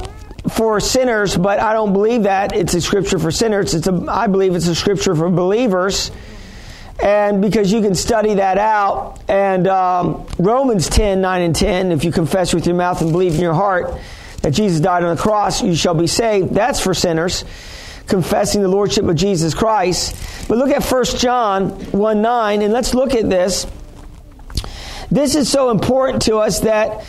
for 0.51 0.81
sinners, 0.81 1.37
but 1.37 1.61
I 1.61 1.73
don't 1.73 1.93
believe 1.93 2.25
that 2.25 2.55
it's 2.55 2.75
a 2.75 2.81
scripture 2.81 3.19
for 3.19 3.31
sinners. 3.31 3.75
It's 3.75 3.87
a, 3.87 4.05
I 4.09 4.27
believe 4.27 4.55
it's 4.55 4.67
a 4.67 4.75
scripture 4.75 5.15
for 5.15 5.31
believers. 5.31 6.11
And 7.03 7.41
because 7.41 7.73
you 7.73 7.81
can 7.81 7.95
study 7.95 8.35
that 8.35 8.59
out, 8.59 9.21
and 9.27 9.67
um, 9.67 10.27
Romans 10.39 10.89
10 10.89 11.21
9 11.21 11.43
and 11.43 11.57
10, 11.57 11.93
if 11.93 12.05
you 12.05 12.13
confess 12.13 12.53
with 12.53 12.67
your 12.67 12.77
mouth 12.77 13.01
and 13.01 13.11
believe 13.11 13.35
in 13.35 13.41
your 13.41 13.55
heart 13.55 13.95
that 14.43 14.53
Jesus 14.53 14.81
died 14.81 15.03
on 15.03 15.17
the 15.17 15.21
cross, 15.21 15.63
you 15.63 15.75
shall 15.75 15.95
be 15.95 16.07
saved. 16.07 16.55
That's 16.55 16.81
for 16.81 16.93
sinners, 16.93 17.45
confessing 18.07 18.61
the 18.61 18.69
Lordship 18.69 19.05
of 19.05 19.17
Jesus 19.17 19.55
Christ. 19.55 20.15
But 20.47 20.59
look 20.59 20.71
at 20.71 20.85
1 20.85 21.05
John 21.17 21.71
1 21.71 22.23
9, 22.23 22.63
and 22.63 22.73
let's 22.73 22.93
look 22.93 23.15
at 23.15 23.31
this. 23.31 23.67
This 25.11 25.35
is 25.35 25.51
so 25.51 25.71
important 25.71 26.23
to 26.23 26.37
us 26.37 26.61
that 26.61 27.05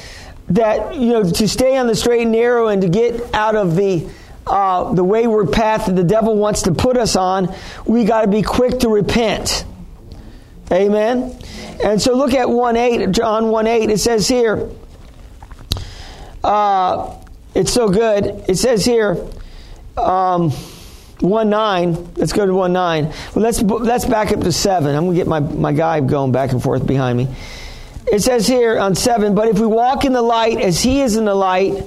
that 0.49 0.95
you 0.95 1.11
know 1.11 1.23
to 1.23 1.47
stay 1.47 1.77
on 1.77 1.87
the 1.87 1.95
straight 1.95 2.23
and 2.23 2.31
narrow 2.31 2.67
and 2.67 2.81
to 2.81 2.89
get 2.89 3.33
out 3.33 3.55
of 3.55 3.75
the 3.75 4.09
uh, 4.47 4.93
the 4.93 5.03
wayward 5.03 5.51
path 5.51 5.85
that 5.85 5.95
the 5.95 6.03
devil 6.03 6.35
wants 6.35 6.63
to 6.63 6.73
put 6.73 6.97
us 6.97 7.15
on, 7.15 7.53
we 7.85 8.03
got 8.03 8.21
to 8.21 8.27
be 8.27 8.41
quick 8.41 8.79
to 8.79 8.89
repent. 8.89 9.65
Amen. 10.71 11.37
And 11.83 12.01
so 12.01 12.15
look 12.15 12.33
at 12.33 12.49
one 12.49 12.75
eight, 12.75 13.11
John 13.11 13.49
one 13.49 13.67
eight. 13.67 13.89
It 13.89 13.99
says 13.99 14.27
here. 14.27 14.69
Uh, 16.43 17.15
it's 17.53 17.71
so 17.71 17.89
good. 17.89 18.45
It 18.47 18.57
says 18.57 18.83
here. 18.83 19.17
Um, 19.97 20.51
1 21.19 21.49
9. 21.49 22.13
Let's 22.15 22.33
go 22.33 22.45
to 22.45 22.53
1 22.53 22.73
9. 22.73 23.03
Well, 23.05 23.15
let's, 23.35 23.61
let's 23.61 24.05
back 24.05 24.31
up 24.31 24.41
to 24.41 24.51
7. 24.51 24.95
I'm 24.95 25.07
to 25.09 25.13
get 25.13 25.27
my, 25.27 25.39
my 25.39 25.71
guy 25.71 25.99
going 25.99 26.31
back 26.31 26.51
and 26.51 26.61
forth 26.61 26.87
behind 26.87 27.17
me. 27.17 27.27
It 28.11 28.21
says 28.21 28.45
here 28.45 28.77
on 28.77 28.93
7 28.93 29.35
But 29.35 29.47
if 29.47 29.57
we 29.57 29.65
walk 29.65 30.03
in 30.03 30.11
the 30.11 30.21
light 30.21 30.59
as 30.59 30.83
he 30.83 31.01
is 31.01 31.15
in 31.15 31.23
the 31.23 31.33
light, 31.33 31.81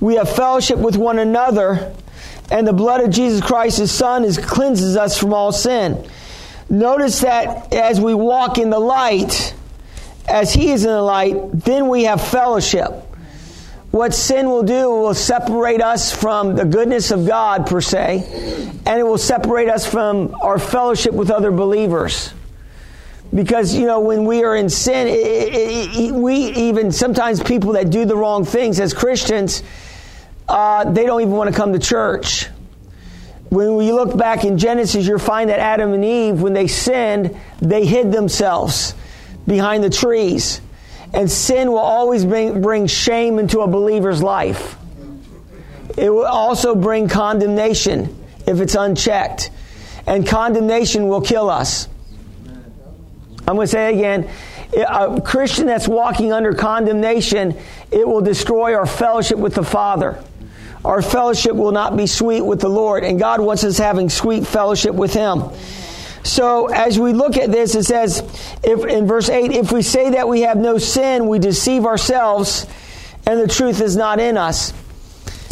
we 0.00 0.16
have 0.16 0.28
fellowship 0.28 0.78
with 0.78 0.98
one 0.98 1.18
another, 1.18 1.94
and 2.50 2.68
the 2.68 2.74
blood 2.74 3.00
of 3.00 3.10
Jesus 3.10 3.40
Christ, 3.40 3.78
his 3.78 3.90
Son, 3.90 4.22
is, 4.22 4.36
cleanses 4.36 4.98
us 4.98 5.18
from 5.18 5.32
all 5.32 5.52
sin. 5.52 6.06
Notice 6.68 7.20
that 7.20 7.72
as 7.72 7.98
we 7.98 8.12
walk 8.12 8.58
in 8.58 8.68
the 8.68 8.78
light, 8.78 9.54
as 10.28 10.52
he 10.52 10.72
is 10.72 10.84
in 10.84 10.90
the 10.90 11.00
light, 11.00 11.34
then 11.52 11.88
we 11.88 12.04
have 12.04 12.20
fellowship. 12.20 12.92
What 13.92 14.12
sin 14.12 14.50
will 14.50 14.64
do 14.64 14.90
will 14.90 15.14
separate 15.14 15.80
us 15.80 16.12
from 16.12 16.54
the 16.54 16.66
goodness 16.66 17.10
of 17.10 17.26
God, 17.26 17.66
per 17.66 17.80
se, 17.80 18.72
and 18.84 19.00
it 19.00 19.04
will 19.04 19.16
separate 19.16 19.70
us 19.70 19.90
from 19.90 20.34
our 20.42 20.58
fellowship 20.58 21.14
with 21.14 21.30
other 21.30 21.50
believers 21.50 22.34
because 23.34 23.74
you 23.74 23.86
know 23.86 24.00
when 24.00 24.24
we 24.24 24.44
are 24.44 24.56
in 24.56 24.68
sin 24.68 25.08
it, 25.08 25.18
it, 25.18 25.96
it, 25.96 26.12
we 26.12 26.34
even 26.52 26.92
sometimes 26.92 27.42
people 27.42 27.72
that 27.72 27.90
do 27.90 28.04
the 28.04 28.16
wrong 28.16 28.44
things 28.44 28.80
as 28.80 28.94
christians 28.94 29.62
uh, 30.48 30.90
they 30.90 31.04
don't 31.04 31.20
even 31.20 31.32
want 31.32 31.50
to 31.50 31.56
come 31.56 31.72
to 31.72 31.78
church. 31.78 32.46
When 33.48 33.74
we 33.74 33.92
look 33.92 34.16
back 34.16 34.44
in 34.44 34.58
genesis 34.58 35.06
you'll 35.06 35.18
find 35.18 35.50
that 35.50 35.58
adam 35.58 35.92
and 35.92 36.04
eve 36.04 36.40
when 36.40 36.52
they 36.52 36.66
sinned 36.66 37.36
they 37.60 37.84
hid 37.84 38.12
themselves 38.12 38.94
behind 39.46 39.84
the 39.84 39.90
trees. 39.90 40.60
And 41.14 41.30
sin 41.30 41.70
will 41.70 41.78
always 41.78 42.24
bring, 42.24 42.60
bring 42.60 42.86
shame 42.86 43.38
into 43.38 43.60
a 43.60 43.68
believer's 43.68 44.22
life. 44.22 44.76
It 45.96 46.10
will 46.10 46.26
also 46.26 46.74
bring 46.74 47.08
condemnation 47.08 48.24
if 48.46 48.60
it's 48.60 48.74
unchecked. 48.74 49.50
And 50.06 50.26
condemnation 50.26 51.08
will 51.08 51.20
kill 51.20 51.48
us 51.48 51.88
I'm 53.46 53.54
going 53.54 53.66
to 53.66 53.70
say 53.70 53.94
again. 53.94 54.28
A 54.88 55.20
Christian 55.20 55.66
that's 55.66 55.86
walking 55.86 56.32
under 56.32 56.52
condemnation, 56.52 57.56
it 57.92 58.06
will 58.06 58.20
destroy 58.20 58.74
our 58.74 58.86
fellowship 58.86 59.38
with 59.38 59.54
the 59.54 59.62
Father. 59.62 60.22
Our 60.84 61.02
fellowship 61.02 61.54
will 61.54 61.72
not 61.72 61.96
be 61.96 62.06
sweet 62.06 62.42
with 62.42 62.60
the 62.60 62.68
Lord, 62.68 63.04
and 63.04 63.18
God 63.18 63.40
wants 63.40 63.64
us 63.64 63.78
having 63.78 64.08
sweet 64.08 64.46
fellowship 64.46 64.94
with 64.94 65.14
Him. 65.14 65.42
So, 66.24 66.66
as 66.66 66.98
we 66.98 67.12
look 67.12 67.36
at 67.36 67.52
this, 67.52 67.76
it 67.76 67.84
says 67.84 68.20
if, 68.64 68.84
in 68.84 69.06
verse 69.06 69.28
8 69.28 69.52
if 69.52 69.70
we 69.70 69.82
say 69.82 70.10
that 70.10 70.28
we 70.28 70.40
have 70.40 70.56
no 70.56 70.78
sin, 70.78 71.28
we 71.28 71.38
deceive 71.38 71.86
ourselves, 71.86 72.66
and 73.26 73.40
the 73.40 73.46
truth 73.46 73.80
is 73.80 73.96
not 73.96 74.18
in 74.18 74.36
us. 74.36 74.72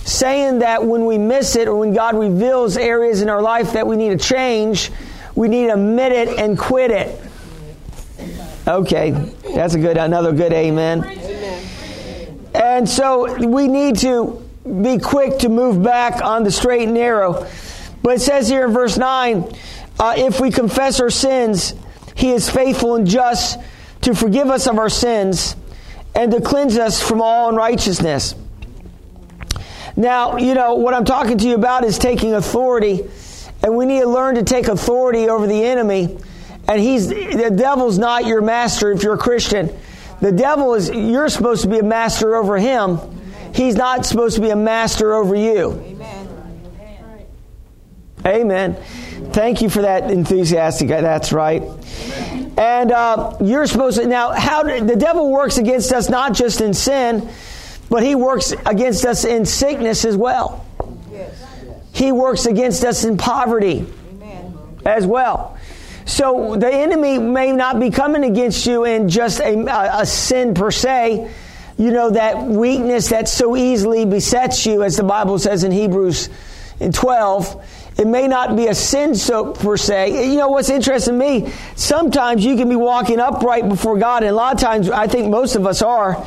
Saying 0.05 0.59
that 0.59 0.85
when 0.85 1.07
we 1.07 1.17
miss 1.17 1.55
it 1.55 1.69
or 1.69 1.77
when 1.77 1.95
God 1.95 2.17
reveals 2.17 2.77
areas 2.77 3.23
in 3.23 3.29
our 3.29 3.41
life 3.41 3.73
that 3.75 3.87
we 3.87 3.97
need 3.97 4.19
to 4.19 4.25
change, 4.25 4.91
we 5.37 5.49
need 5.49 5.67
to 5.69 5.75
admit 5.75 6.13
it 6.13 6.29
and 6.41 6.59
quit 6.59 6.91
it. 6.91 7.24
Okay, 8.67 9.11
that's 9.55 9.75
a 9.75 9.79
good, 9.79 9.99
another 9.99 10.33
good 10.33 10.53
amen. 10.53 11.05
amen. 11.05 12.49
And 12.55 12.89
so 12.89 13.47
we 13.47 13.69
need 13.69 13.99
to 13.99 14.43
be 14.83 14.99
quick 14.99 15.41
to 15.41 15.51
move 15.51 15.83
back 15.83 16.25
on 16.25 16.45
the 16.45 16.51
straight 16.51 16.85
and 16.85 16.95
narrow. 16.95 17.47
But 18.03 18.17
it 18.17 18.21
says 18.21 18.49
here 18.49 18.65
in 18.65 18.73
verse 18.73 18.97
9 18.97 19.55
uh, 19.99 20.15
if 20.17 20.41
we 20.41 20.51
confess 20.51 20.99
our 20.99 21.11
sins, 21.11 21.75
he 22.15 22.31
is 22.31 22.49
faithful 22.49 22.97
and 22.97 23.07
just 23.07 23.61
to 24.01 24.15
forgive 24.15 24.49
us 24.49 24.67
of 24.67 24.79
our 24.79 24.89
sins 24.89 25.57
and 26.15 26.33
to 26.33 26.41
cleanse 26.41 26.79
us 26.79 27.07
from 27.07 27.21
all 27.21 27.51
unrighteousness. 27.51 28.35
Now, 29.95 30.39
you 30.39 30.55
know, 30.55 30.75
what 30.75 30.95
I'm 30.95 31.05
talking 31.05 31.37
to 31.39 31.47
you 31.47 31.55
about 31.55 31.85
is 31.85 31.99
taking 31.99 32.35
authority, 32.35 33.03
and 33.63 33.77
we 33.77 33.85
need 33.87 34.01
to 34.01 34.09
learn 34.09 34.37
to 34.37 34.43
take 34.43 34.69
authority 34.69 35.29
over 35.29 35.47
the 35.47 35.63
enemy 35.65 36.19
and 36.69 36.81
he's 36.81 37.09
the 37.09 37.53
devil's 37.55 37.99
not 37.99 38.27
your 38.27 38.41
master 38.41 38.93
if 38.93 39.03
you're 39.03 39.15
a 39.15 39.19
Christian. 39.19 39.71
The 40.21 40.33
devil 40.33 40.75
is 40.75 40.89
you're 40.89 41.29
supposed 41.29 41.63
to 41.63 41.69
be 41.69 41.79
a 41.79 41.83
master 41.83 42.35
over 42.35 42.57
him. 42.57 42.99
He's 43.55 43.77
not 43.77 44.07
supposed 44.07 44.37
to 44.37 44.41
be 44.41 44.51
a 44.51 44.57
master 44.57 45.15
over 45.15 45.35
you. 45.35 45.73
Amen. 45.73 46.29
Amen. 48.27 48.75
Thank 49.33 49.63
you 49.63 49.69
for 49.69 49.83
that 49.83 50.11
enthusiastic. 50.11 50.89
That's 50.89 51.33
right. 51.33 51.63
And 52.57 52.93
uh, 52.93 53.37
you're 53.41 53.67
supposed 53.67 54.01
to 54.01 54.07
now. 54.07 54.33
How 54.33 54.63
the 54.63 54.97
devil 54.97 55.31
works 55.31 55.59
against 55.59 55.93
us 55.93 56.09
not 56.09 56.35
just 56.35 56.61
in 56.61 56.73
sin, 56.73 57.29
but 57.91 58.03
he 58.03 58.15
works 58.15 58.53
against 58.65 59.05
us 59.05 59.25
in 59.25 59.45
sickness 59.45 60.05
as 60.05 60.17
well. 60.17 60.65
He 61.93 62.13
works 62.13 62.47
against 62.47 62.85
us 62.85 63.05
in 63.05 63.17
poverty 63.17 63.87
as 64.85 65.07
well. 65.07 65.59
So 66.05 66.57
the 66.57 66.73
enemy 66.73 67.19
may 67.19 67.53
not 67.53 67.81
be 67.81 67.91
coming 67.91 68.25
against 68.25 68.67
you 68.67 68.85
in 68.85 69.09
just 69.09 69.41
a, 69.41 70.01
a, 70.01 70.07
sin 70.07 70.55
per 70.55 70.71
se. 70.71 71.31
You 71.77 71.91
know, 71.91 72.11
that 72.11 72.43
weakness 72.47 73.09
that 73.09 73.29
so 73.29 73.57
easily 73.57 74.05
besets 74.05 74.65
you, 74.65 74.83
as 74.83 74.97
the 74.97 75.03
Bible 75.03 75.39
says 75.39 75.65
in 75.65 75.73
Hebrews 75.73 76.29
in 76.81 76.93
12. 76.93 77.65
It 77.97 78.07
may 78.07 78.27
not 78.27 78.57
be 78.57 78.67
a 78.67 78.75
sin 78.75 79.15
so 79.15 79.53
per 79.53 79.77
se. 79.77 80.31
You 80.31 80.37
know 80.37 80.49
what's 80.49 80.69
interesting 80.69 81.19
to 81.19 81.19
me? 81.19 81.53
Sometimes 81.77 82.45
you 82.45 82.57
can 82.57 82.69
be 82.69 82.77
walking 82.77 83.21
upright 83.21 83.69
before 83.69 83.99
God, 83.99 84.23
and 84.25 84.31
a 84.31 84.35
lot 84.35 84.55
of 84.55 84.61
times 84.61 84.91
I 84.91 85.07
think 85.07 85.31
most 85.31 85.55
of 85.55 85.67
us 85.67 85.81
are. 85.81 86.27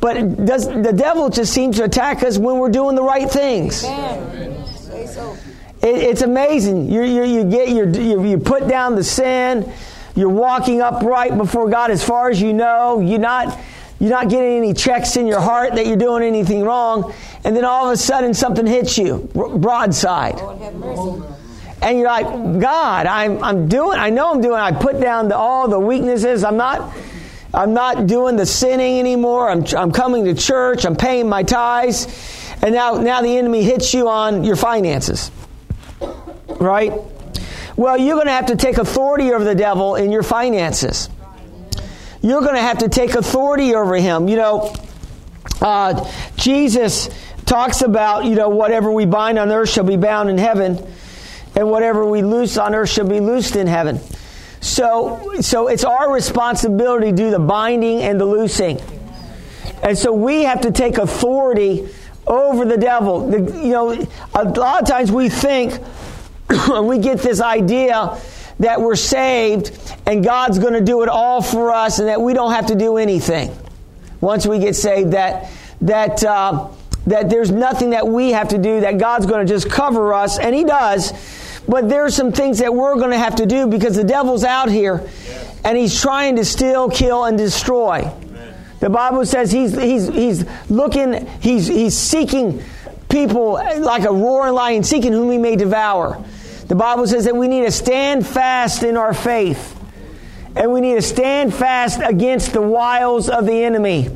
But 0.00 0.44
does 0.44 0.66
the 0.66 0.92
devil 0.92 1.28
just 1.28 1.52
seems 1.52 1.76
to 1.76 1.84
attack 1.84 2.22
us 2.22 2.38
when 2.38 2.58
we're 2.58 2.70
doing 2.70 2.96
the 2.96 3.02
right 3.02 3.30
things? 3.30 3.84
Amen. 3.84 4.66
so. 5.06 5.36
It, 5.82 5.96
it's 5.96 6.22
amazing. 6.22 6.90
You, 6.90 7.02
you, 7.02 7.24
you 7.24 7.44
get 7.44 7.68
your, 7.68 7.88
you, 7.88 8.24
you 8.24 8.38
put 8.38 8.68
down 8.68 8.94
the 8.94 9.04
sin. 9.04 9.72
You're 10.14 10.28
walking 10.28 10.80
upright 10.80 11.36
before 11.38 11.68
God 11.70 11.90
as 11.90 12.04
far 12.04 12.30
as 12.30 12.40
you 12.40 12.52
know. 12.52 13.00
You're 13.00 13.18
not, 13.18 13.58
you're 13.98 14.10
not 14.10 14.28
getting 14.28 14.56
any 14.56 14.74
checks 14.74 15.16
in 15.16 15.26
your 15.26 15.40
heart 15.40 15.74
that 15.74 15.86
you're 15.86 15.96
doing 15.96 16.22
anything 16.22 16.62
wrong. 16.62 17.14
And 17.44 17.56
then 17.56 17.64
all 17.64 17.86
of 17.86 17.92
a 17.92 17.96
sudden 17.96 18.34
something 18.34 18.66
hits 18.66 18.98
you, 18.98 19.28
broadside. 19.34 20.36
Lord 20.36 20.58
have 20.58 20.74
mercy. 20.74 21.22
And 21.82 21.98
you're 21.98 22.08
like, 22.08 22.60
God, 22.60 23.06
I'm, 23.06 23.42
I'm 23.42 23.68
doing, 23.68 23.98
I 23.98 24.10
know 24.10 24.32
I'm 24.32 24.42
doing, 24.42 24.60
I 24.60 24.72
put 24.72 25.00
down 25.00 25.28
the, 25.28 25.36
all 25.36 25.66
the 25.66 25.78
weaknesses. 25.78 26.44
I'm 26.44 26.58
not, 26.58 26.94
I'm 27.54 27.72
not 27.72 28.06
doing 28.06 28.36
the 28.36 28.44
sinning 28.44 28.98
anymore. 28.98 29.48
I'm, 29.48 29.64
I'm 29.74 29.90
coming 29.90 30.26
to 30.26 30.34
church. 30.34 30.84
I'm 30.84 30.96
paying 30.96 31.28
my 31.28 31.42
tithes. 31.42 32.06
And 32.62 32.74
now, 32.74 33.00
now 33.00 33.22
the 33.22 33.34
enemy 33.34 33.62
hits 33.62 33.94
you 33.94 34.10
on 34.10 34.44
your 34.44 34.56
finances. 34.56 35.30
Right? 36.60 36.92
Well, 37.76 37.96
you're 37.96 38.16
going 38.16 38.26
to 38.26 38.32
have 38.32 38.46
to 38.46 38.56
take 38.56 38.76
authority 38.76 39.32
over 39.32 39.42
the 39.42 39.54
devil 39.54 39.96
in 39.96 40.12
your 40.12 40.22
finances. 40.22 41.08
You're 42.20 42.42
going 42.42 42.54
to 42.54 42.60
have 42.60 42.78
to 42.78 42.88
take 42.90 43.14
authority 43.14 43.74
over 43.74 43.96
him. 43.96 44.28
You 44.28 44.36
know, 44.36 44.74
uh, 45.62 46.12
Jesus 46.36 47.08
talks 47.46 47.80
about, 47.80 48.26
you 48.26 48.34
know, 48.34 48.50
whatever 48.50 48.92
we 48.92 49.06
bind 49.06 49.38
on 49.38 49.50
earth 49.50 49.70
shall 49.70 49.84
be 49.84 49.96
bound 49.96 50.28
in 50.28 50.36
heaven, 50.36 50.86
and 51.56 51.70
whatever 51.70 52.04
we 52.04 52.22
loose 52.22 52.58
on 52.58 52.74
earth 52.74 52.90
shall 52.90 53.08
be 53.08 53.20
loosed 53.20 53.56
in 53.56 53.66
heaven. 53.66 53.98
So, 54.60 55.40
so 55.40 55.68
it's 55.68 55.84
our 55.84 56.12
responsibility 56.12 57.10
to 57.10 57.16
do 57.16 57.30
the 57.30 57.38
binding 57.38 58.02
and 58.02 58.20
the 58.20 58.26
loosing. 58.26 58.78
And 59.82 59.96
so 59.96 60.12
we 60.12 60.42
have 60.42 60.60
to 60.60 60.70
take 60.70 60.98
authority 60.98 61.88
over 62.26 62.66
the 62.66 62.76
devil. 62.76 63.30
The, 63.30 63.38
you 63.38 63.72
know, 63.72 64.06
a 64.34 64.44
lot 64.44 64.82
of 64.82 64.88
times 64.88 65.10
we 65.10 65.30
think 65.30 65.80
we 66.82 66.98
get 66.98 67.18
this 67.18 67.40
idea 67.40 68.20
that 68.58 68.80
we're 68.80 68.96
saved 68.96 69.78
and 70.06 70.22
God's 70.22 70.58
going 70.58 70.74
to 70.74 70.80
do 70.80 71.02
it 71.02 71.08
all 71.08 71.42
for 71.42 71.72
us 71.72 71.98
and 71.98 72.08
that 72.08 72.20
we 72.20 72.34
don't 72.34 72.52
have 72.52 72.66
to 72.66 72.74
do 72.74 72.96
anything 72.96 73.56
once 74.20 74.46
we 74.46 74.58
get 74.58 74.76
saved. 74.76 75.12
That 75.12 75.50
that 75.80 76.22
uh, 76.24 76.68
that 77.06 77.30
there's 77.30 77.50
nothing 77.50 77.90
that 77.90 78.06
we 78.06 78.32
have 78.32 78.48
to 78.48 78.58
do. 78.58 78.80
That 78.80 78.98
God's 78.98 79.26
going 79.26 79.46
to 79.46 79.52
just 79.52 79.70
cover 79.70 80.12
us, 80.12 80.38
and 80.38 80.54
He 80.54 80.64
does. 80.64 81.12
But 81.68 81.88
there 81.88 82.04
are 82.04 82.10
some 82.10 82.32
things 82.32 82.58
that 82.58 82.74
we're 82.74 82.96
going 82.96 83.10
to 83.10 83.18
have 83.18 83.36
to 83.36 83.46
do 83.46 83.66
because 83.66 83.94
the 83.96 84.04
devil's 84.04 84.44
out 84.44 84.70
here, 84.70 85.08
and 85.64 85.78
he's 85.78 86.00
trying 86.00 86.36
to 86.36 86.44
steal, 86.44 86.88
kill, 86.88 87.24
and 87.24 87.38
destroy. 87.38 88.10
The 88.80 88.90
Bible 88.90 89.24
says 89.26 89.52
he's 89.52 89.76
he's 89.76 90.08
he's 90.08 90.44
looking, 90.70 91.26
he's 91.40 91.66
he's 91.66 91.96
seeking 91.96 92.62
people 93.08 93.52
like 93.52 94.04
a 94.04 94.12
roaring 94.12 94.54
lion, 94.54 94.82
seeking 94.82 95.12
whom 95.12 95.30
he 95.30 95.38
may 95.38 95.56
devour. 95.56 96.24
The 96.70 96.76
Bible 96.76 97.04
says 97.08 97.24
that 97.24 97.34
we 97.34 97.48
need 97.48 97.62
to 97.62 97.72
stand 97.72 98.24
fast 98.24 98.84
in 98.84 98.96
our 98.96 99.12
faith. 99.12 99.76
And 100.54 100.72
we 100.72 100.80
need 100.80 100.94
to 100.94 101.02
stand 101.02 101.52
fast 101.52 102.00
against 102.00 102.52
the 102.52 102.62
wiles 102.62 103.28
of 103.28 103.44
the 103.44 103.64
enemy. 103.64 104.08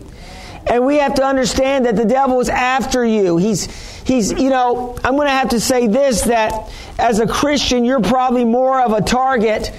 And 0.64 0.86
we 0.86 0.98
have 0.98 1.14
to 1.14 1.24
understand 1.24 1.84
that 1.86 1.96
the 1.96 2.04
devil 2.04 2.38
is 2.38 2.48
after 2.48 3.04
you. 3.04 3.38
He's, 3.38 3.64
he's, 4.04 4.30
you 4.30 4.50
know, 4.50 4.96
I'm 5.02 5.16
going 5.16 5.26
to 5.26 5.32
have 5.32 5.48
to 5.48 5.58
say 5.58 5.88
this 5.88 6.22
that 6.22 6.72
as 6.96 7.18
a 7.18 7.26
Christian, 7.26 7.84
you're 7.84 8.00
probably 8.00 8.44
more 8.44 8.80
of 8.80 8.92
a 8.92 9.00
target 9.00 9.72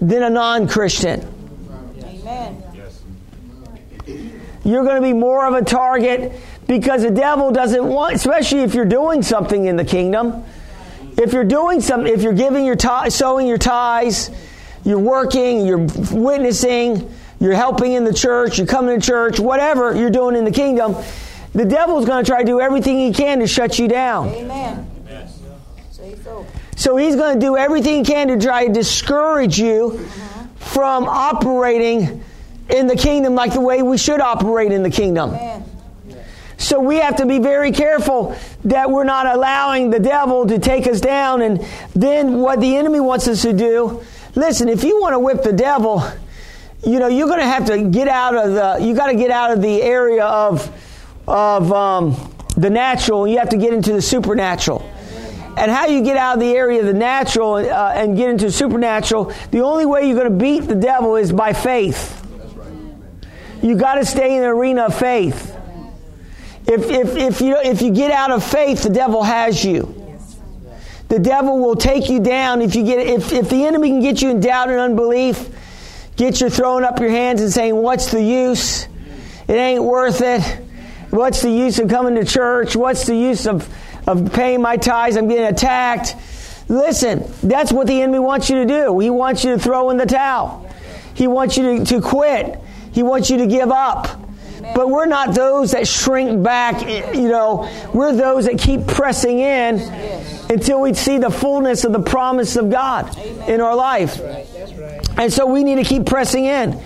than 0.00 0.22
a 0.22 0.30
non 0.30 0.68
Christian. 0.68 1.20
Amen. 2.02 2.64
You're 4.64 4.84
going 4.84 4.96
to 4.96 5.06
be 5.06 5.12
more 5.12 5.46
of 5.46 5.52
a 5.52 5.62
target 5.62 6.32
because 6.66 7.02
the 7.02 7.10
devil 7.10 7.50
doesn't 7.50 7.86
want, 7.86 8.14
especially 8.14 8.60
if 8.60 8.72
you're 8.72 8.86
doing 8.86 9.22
something 9.22 9.66
in 9.66 9.76
the 9.76 9.84
kingdom. 9.84 10.46
If 11.22 11.32
you're 11.32 11.44
doing 11.44 11.80
something, 11.80 12.12
if 12.12 12.22
you're 12.22 12.32
giving 12.32 12.64
your 12.64 12.74
tithe, 12.74 13.12
sowing 13.12 13.46
your 13.46 13.58
tithes, 13.58 14.30
you're 14.84 14.98
working, 14.98 15.64
you're 15.64 15.86
witnessing, 16.10 17.08
you're 17.38 17.54
helping 17.54 17.92
in 17.92 18.04
the 18.04 18.12
church, 18.12 18.58
you're 18.58 18.66
coming 18.66 18.98
to 18.98 19.06
church, 19.06 19.38
whatever 19.38 19.94
you're 19.94 20.10
doing 20.10 20.34
in 20.34 20.44
the 20.44 20.50
kingdom, 20.50 20.96
the 21.52 21.64
devil's 21.64 22.06
going 22.06 22.24
to 22.24 22.28
try 22.28 22.40
to 22.40 22.46
do 22.46 22.60
everything 22.60 22.98
he 22.98 23.12
can 23.12 23.38
to 23.38 23.46
shut 23.46 23.78
you 23.78 23.86
down. 23.86 24.28
Amen. 24.30 24.88
So 26.74 26.96
he's 26.96 27.14
going 27.14 27.38
to 27.38 27.40
do 27.40 27.56
everything 27.56 28.04
he 28.04 28.10
can 28.10 28.26
to 28.26 28.38
try 28.44 28.66
to 28.66 28.72
discourage 28.72 29.60
you 29.60 30.04
from 30.56 31.04
operating 31.04 32.24
in 32.68 32.88
the 32.88 32.96
kingdom 32.96 33.36
like 33.36 33.52
the 33.52 33.60
way 33.60 33.82
we 33.82 33.96
should 33.96 34.20
operate 34.20 34.72
in 34.72 34.82
the 34.82 34.90
kingdom. 34.90 35.30
Amen. 35.30 35.64
So 36.62 36.78
we 36.78 36.98
have 36.98 37.16
to 37.16 37.26
be 37.26 37.40
very 37.40 37.72
careful 37.72 38.36
that 38.66 38.88
we're 38.88 39.02
not 39.02 39.26
allowing 39.26 39.90
the 39.90 39.98
devil 39.98 40.46
to 40.46 40.60
take 40.60 40.86
us 40.86 41.00
down. 41.00 41.42
And 41.42 41.66
then 41.92 42.38
what 42.38 42.60
the 42.60 42.76
enemy 42.76 43.00
wants 43.00 43.26
us 43.26 43.42
to 43.42 43.52
do, 43.52 44.00
listen, 44.36 44.68
if 44.68 44.84
you 44.84 45.00
want 45.00 45.14
to 45.14 45.18
whip 45.18 45.42
the 45.42 45.52
devil, 45.52 46.04
you 46.86 47.00
know, 47.00 47.08
you're 47.08 47.26
going 47.26 47.40
to 47.40 47.46
have 47.46 47.66
to 47.66 47.82
get 47.82 48.06
out 48.06 48.36
of 48.36 48.52
the, 48.52 48.86
you 48.86 48.94
got 48.94 49.08
to 49.08 49.16
get 49.16 49.32
out 49.32 49.50
of 49.50 49.60
the 49.60 49.82
area 49.82 50.24
of, 50.24 50.70
of 51.26 51.72
um, 51.72 52.32
the 52.56 52.70
natural. 52.70 53.26
You 53.26 53.38
have 53.38 53.48
to 53.48 53.56
get 53.56 53.74
into 53.74 53.92
the 53.92 54.02
supernatural. 54.02 54.88
And 55.56 55.68
how 55.68 55.86
you 55.86 56.00
get 56.04 56.16
out 56.16 56.34
of 56.34 56.40
the 56.40 56.52
area 56.52 56.78
of 56.78 56.86
the 56.86 56.94
natural 56.94 57.54
uh, 57.54 57.92
and 57.96 58.16
get 58.16 58.30
into 58.30 58.46
the 58.46 58.52
supernatural, 58.52 59.32
the 59.50 59.62
only 59.62 59.84
way 59.84 60.06
you're 60.06 60.16
going 60.16 60.32
to 60.32 60.38
beat 60.38 60.60
the 60.60 60.76
devil 60.76 61.16
is 61.16 61.32
by 61.32 61.54
faith. 61.54 62.24
You 63.60 63.74
got 63.74 63.96
to 63.96 64.06
stay 64.06 64.36
in 64.36 64.42
the 64.42 64.48
arena 64.48 64.84
of 64.84 64.96
faith. 64.96 65.58
If, 66.66 66.90
if, 66.90 67.16
if, 67.16 67.40
you, 67.40 67.56
if 67.58 67.82
you 67.82 67.92
get 67.92 68.10
out 68.12 68.30
of 68.30 68.44
faith, 68.44 68.82
the 68.82 68.90
devil 68.90 69.22
has 69.22 69.64
you. 69.64 69.98
The 71.08 71.18
devil 71.18 71.58
will 71.58 71.76
take 71.76 72.08
you 72.08 72.20
down 72.20 72.62
if 72.62 72.74
you 72.74 72.84
get 72.84 73.06
if, 73.06 73.32
if 73.32 73.50
the 73.50 73.66
enemy 73.66 73.90
can 73.90 74.00
get 74.00 74.22
you 74.22 74.30
in 74.30 74.40
doubt 74.40 74.70
and 74.70 74.78
unbelief, 74.78 75.46
get 76.16 76.40
you 76.40 76.48
throwing 76.48 76.84
up 76.84 77.00
your 77.00 77.10
hands 77.10 77.42
and 77.42 77.52
saying, 77.52 77.76
What's 77.76 78.10
the 78.10 78.22
use? 78.22 78.86
It 79.46 79.52
ain't 79.52 79.82
worth 79.82 80.22
it. 80.22 80.40
What's 81.10 81.42
the 81.42 81.50
use 81.50 81.78
of 81.78 81.90
coming 81.90 82.14
to 82.14 82.24
church? 82.24 82.74
What's 82.74 83.04
the 83.04 83.14
use 83.14 83.46
of, 83.46 83.68
of 84.08 84.32
paying 84.32 84.62
my 84.62 84.78
tithes? 84.78 85.18
I'm 85.18 85.28
getting 85.28 85.44
attacked. 85.44 86.16
Listen, 86.68 87.30
that's 87.42 87.70
what 87.70 87.86
the 87.86 88.00
enemy 88.00 88.18
wants 88.18 88.48
you 88.48 88.56
to 88.56 88.64
do. 88.64 88.98
He 88.98 89.10
wants 89.10 89.44
you 89.44 89.52
to 89.54 89.58
throw 89.58 89.90
in 89.90 89.98
the 89.98 90.06
towel. 90.06 90.66
He 91.12 91.26
wants 91.26 91.58
you 91.58 91.80
to, 91.80 91.84
to 91.84 92.00
quit. 92.00 92.58
He 92.92 93.02
wants 93.02 93.28
you 93.28 93.36
to 93.36 93.46
give 93.46 93.70
up. 93.70 94.21
But 94.74 94.88
we're 94.88 95.06
not 95.06 95.34
those 95.34 95.72
that 95.72 95.88
shrink 95.88 96.42
back, 96.42 96.82
you 97.14 97.28
know, 97.28 97.68
we're 97.92 98.14
those 98.14 98.46
that 98.46 98.58
keep 98.58 98.86
pressing 98.86 99.40
in 99.40 99.80
until 100.48 100.80
we 100.80 100.94
see 100.94 101.18
the 101.18 101.30
fullness 101.30 101.84
of 101.84 101.92
the 101.92 102.00
promise 102.00 102.56
of 102.56 102.70
God 102.70 103.16
in 103.48 103.60
our 103.60 103.74
life. 103.74 104.20
And 105.18 105.32
so 105.32 105.46
we 105.46 105.64
need 105.64 105.76
to 105.76 105.84
keep 105.84 106.06
pressing 106.06 106.44
in. 106.44 106.80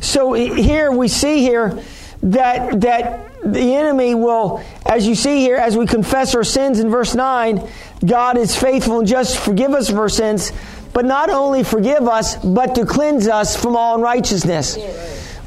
So 0.00 0.34
here 0.34 0.92
we 0.92 1.08
see 1.08 1.40
here 1.40 1.82
that 2.22 2.80
that 2.82 3.26
the 3.42 3.74
enemy 3.74 4.14
will, 4.14 4.62
as 4.86 5.06
you 5.06 5.14
see 5.14 5.40
here, 5.40 5.56
as 5.56 5.76
we 5.76 5.86
confess 5.86 6.34
our 6.34 6.44
sins 6.44 6.80
in 6.80 6.90
verse 6.90 7.14
9, 7.14 7.68
God 8.04 8.36
is 8.36 8.56
faithful 8.56 9.00
and 9.00 9.08
just 9.08 9.34
to 9.34 9.40
forgive 9.40 9.72
us 9.72 9.90
of 9.90 9.98
our 9.98 10.08
sins, 10.08 10.52
but 10.92 11.04
not 11.04 11.30
only 11.30 11.62
forgive 11.62 12.08
us, 12.08 12.36
but 12.36 12.74
to 12.74 12.84
cleanse 12.84 13.28
us 13.28 13.54
from 13.56 13.76
all 13.76 13.96
unrighteousness. 13.96 14.76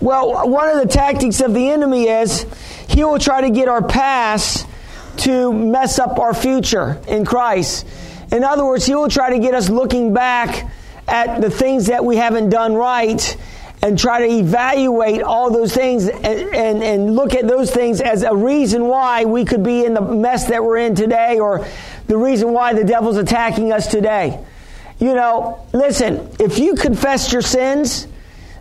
Well, 0.02 0.48
one 0.50 0.70
of 0.70 0.78
the 0.78 0.88
tactics 0.88 1.42
of 1.42 1.54
the 1.54 1.70
enemy 1.70 2.08
is 2.08 2.46
he 2.88 3.04
will 3.04 3.20
try 3.20 3.42
to 3.42 3.50
get 3.50 3.68
our 3.68 3.86
past 3.86 4.66
to 5.18 5.52
mess 5.52 6.00
up 6.00 6.20
our 6.20 6.34
future 6.34 7.02
in 7.08 7.26
Christ. 7.26 7.86
In 8.32 8.46
other 8.46 8.66
words, 8.66 8.86
he 8.86 8.96
will 8.96 9.10
try 9.10 9.32
to 9.32 9.40
get 9.40 9.54
us 9.54 9.70
looking 9.70 10.14
back 10.14 10.72
at 11.06 11.42
the 11.42 11.50
things 11.50 11.88
that 11.88 12.06
we 12.06 12.16
haven't 12.16 12.50
done 12.50 12.76
right 12.76 13.38
and 13.82 14.00
try 14.00 14.26
to 14.26 14.34
evaluate 14.34 15.22
all 15.22 15.52
those 15.52 15.74
things 15.74 16.08
and, 16.08 16.26
and, 16.26 16.84
and, 16.84 17.16
look 17.16 17.34
at 17.34 17.48
those 17.48 17.72
things 17.72 18.02
as 18.02 18.24
a 18.24 18.36
reason 18.36 18.86
why 18.86 19.26
we 19.26 19.46
could 19.46 19.64
be 19.64 19.86
in 19.86 19.94
the 19.94 20.02
mess 20.02 20.48
that 20.48 20.64
we're 20.64 20.78
in 20.78 20.96
today 20.96 21.40
or 21.40 21.66
the 22.08 22.18
reason 22.18 22.52
why 22.52 22.74
the 22.74 22.84
devil's 22.84 23.18
attacking 23.18 23.72
us 23.72 23.88
today. 23.88 24.40
You 25.00 25.14
know, 25.14 25.66
listen, 25.74 26.30
if 26.40 26.60
you 26.60 26.76
confess 26.76 27.32
your 27.32 27.42
sins, 27.42 28.06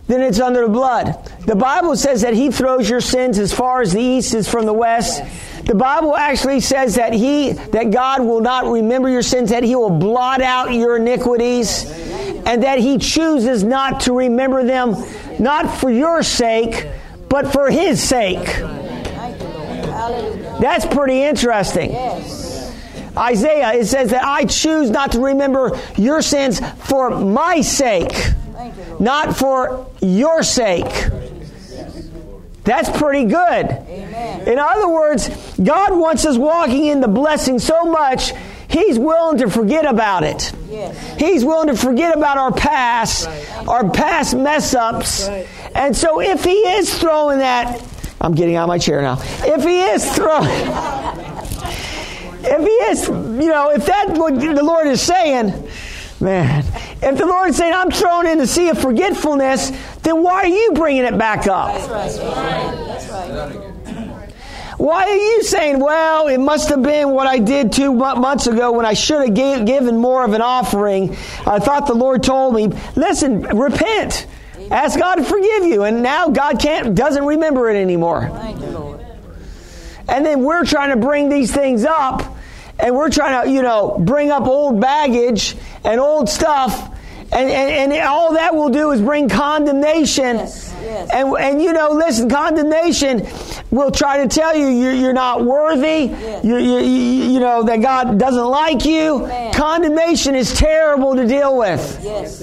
then 0.09 0.21
it's 0.21 0.39
under 0.39 0.63
the 0.63 0.73
blood. 0.73 1.23
The 1.45 1.55
Bible 1.55 1.95
says 1.95 2.21
that 2.21 2.33
He 2.33 2.49
throws 2.49 2.89
your 2.89 2.99
sins 2.99 3.37
as 3.37 3.53
far 3.53 3.81
as 3.81 3.93
the 3.93 4.01
east 4.01 4.33
is 4.33 4.49
from 4.49 4.65
the 4.65 4.73
west. 4.73 5.21
The 5.65 5.75
Bible 5.75 6.17
actually 6.17 6.61
says 6.61 6.95
that 6.95 7.13
He, 7.13 7.51
that 7.51 7.91
God 7.91 8.21
will 8.21 8.41
not 8.41 8.65
remember 8.65 9.07
your 9.07 9.21
sins, 9.21 9.51
that 9.51 9.61
He 9.61 9.75
will 9.75 9.91
blot 9.91 10.41
out 10.41 10.73
your 10.73 10.97
iniquities, 10.97 11.85
and 12.43 12.63
that 12.63 12.79
He 12.79 12.97
chooses 12.97 13.63
not 13.63 13.99
to 14.01 14.13
remember 14.13 14.63
them, 14.65 14.95
not 15.37 15.77
for 15.77 15.91
your 15.91 16.23
sake, 16.23 16.87
but 17.29 17.53
for 17.53 17.69
His 17.69 18.01
sake. 18.01 18.47
That's 20.59 20.87
pretty 20.87 21.21
interesting. 21.21 21.95
Isaiah, 23.15 23.73
it 23.73 23.85
says 23.85 24.09
that 24.09 24.23
I 24.23 24.45
choose 24.45 24.89
not 24.89 25.11
to 25.11 25.19
remember 25.19 25.79
your 25.97 26.23
sins 26.23 26.59
for 26.87 27.11
my 27.11 27.61
sake 27.61 28.33
not 28.99 29.37
for 29.37 29.87
your 30.01 30.43
sake. 30.43 31.09
That's 32.63 32.89
pretty 32.97 33.25
good. 33.25 33.65
In 34.47 34.59
other 34.59 34.87
words, 34.87 35.29
God 35.61 35.97
wants 35.97 36.25
us 36.25 36.37
walking 36.37 36.85
in 36.85 37.01
the 37.01 37.07
blessing 37.07 37.59
so 37.59 37.85
much, 37.85 38.33
He's 38.69 38.99
willing 38.99 39.39
to 39.39 39.49
forget 39.49 39.85
about 39.85 40.23
it. 40.23 40.53
Yes. 40.69 41.19
He's 41.19 41.43
willing 41.43 41.69
to 41.69 41.75
forget 41.75 42.15
about 42.15 42.37
our 42.37 42.51
past, 42.51 43.27
our 43.67 43.89
past 43.89 44.35
mess 44.35 44.75
ups. 44.75 45.27
And 45.73 45.95
so 45.95 46.21
if 46.21 46.43
he 46.43 46.51
is 46.51 46.95
throwing 46.99 47.39
that, 47.39 47.83
I'm 48.21 48.35
getting 48.35 48.55
out 48.55 48.63
of 48.63 48.67
my 48.67 48.77
chair 48.77 49.01
now. 49.01 49.17
If 49.21 49.63
he 49.63 49.81
is 49.81 50.05
throwing, 50.15 50.47
if 52.43 52.61
he 52.61 52.91
is, 52.91 53.07
you 53.07 53.49
know, 53.49 53.71
if 53.71 53.87
that's 53.87 54.19
what 54.19 54.39
the 54.39 54.63
Lord 54.63 54.85
is 54.85 55.01
saying, 55.01 55.67
man, 56.21 56.65
if 57.01 57.17
the 57.17 57.25
Lord's 57.25 57.57
saying, 57.57 57.73
I'm 57.73 57.91
thrown 57.91 58.27
in 58.27 58.37
the 58.37 58.47
sea 58.47 58.69
of 58.69 58.79
forgetfulness, 58.79 59.71
then 60.03 60.21
why 60.23 60.43
are 60.43 60.47
you 60.47 60.71
bringing 60.73 61.05
it 61.05 61.17
back 61.17 61.47
up? 61.47 61.75
That's 61.75 62.19
right. 62.19 62.35
Amen. 62.35 62.87
That's 62.87 63.09
right. 63.09 63.69
Why 64.79 65.03
are 65.03 65.15
you 65.15 65.43
saying, 65.43 65.81
well, 65.81 66.29
it 66.29 66.37
must 66.37 66.69
have 66.69 66.81
been 66.81 67.09
what 67.09 67.27
I 67.27 67.39
did 67.39 67.73
two 67.73 67.93
months 67.93 68.47
ago 68.47 68.71
when 68.71 68.85
I 68.85 68.93
should 68.93 69.25
have 69.25 69.33
gave, 69.33 69.65
given 69.65 69.97
more 69.97 70.23
of 70.23 70.31
an 70.31 70.41
offering? 70.41 71.17
I 71.45 71.59
thought 71.59 71.85
the 71.85 71.93
Lord 71.93 72.23
told 72.23 72.55
me, 72.55 72.69
listen, 72.95 73.41
repent. 73.41 74.25
Ask 74.71 74.97
God 74.97 75.15
to 75.15 75.23
forgive 75.25 75.65
you. 75.65 75.83
And 75.83 76.01
now 76.01 76.29
God 76.29 76.61
can't, 76.61 76.95
doesn't 76.95 77.25
remember 77.25 77.69
it 77.69 77.75
anymore. 77.75 78.29
Thank 78.29 78.61
you, 78.61 78.67
Lord. 78.67 79.05
And 80.07 80.25
then 80.25 80.43
we're 80.43 80.63
trying 80.63 80.91
to 80.91 80.95
bring 80.95 81.27
these 81.27 81.51
things 81.53 81.83
up, 81.83 82.28
and 82.81 82.95
we're 82.95 83.09
trying 83.09 83.45
to, 83.45 83.51
you 83.51 83.61
know, 83.61 83.97
bring 83.99 84.31
up 84.31 84.43
old 84.47 84.79
baggage 84.81 85.55
and 85.83 85.99
old 85.99 86.29
stuff, 86.29 86.95
and, 87.31 87.49
and, 87.49 87.93
and 87.93 88.01
all 88.07 88.33
that 88.33 88.55
will 88.55 88.69
do 88.69 88.91
is 88.91 89.01
bring 89.01 89.29
condemnation. 89.29 90.37
Yes, 90.37 90.75
yes. 90.81 91.09
And, 91.13 91.35
and 91.37 91.61
you 91.61 91.73
know, 91.73 91.91
listen, 91.91 92.29
condemnation 92.29 93.27
will 93.69 93.91
try 93.91 94.23
to 94.23 94.27
tell 94.27 94.55
you 94.55 94.67
you're, 94.67 94.93
you're 94.93 95.13
not 95.13 95.45
worthy, 95.45 96.05
Yes. 96.09 96.43
you, 96.43 96.57
you, 96.57 96.79
you, 96.79 97.23
you 97.33 97.39
know, 97.39 97.61
that 97.63 97.81
God 97.81 98.17
doesn't 98.17 98.47
like 98.47 98.83
you. 98.85 99.25
Amen. 99.25 99.53
Condemnation 99.53 100.33
is 100.35 100.53
terrible 100.55 101.15
to 101.15 101.27
deal 101.27 101.55
with. 101.57 101.99
Yes. 102.03 102.39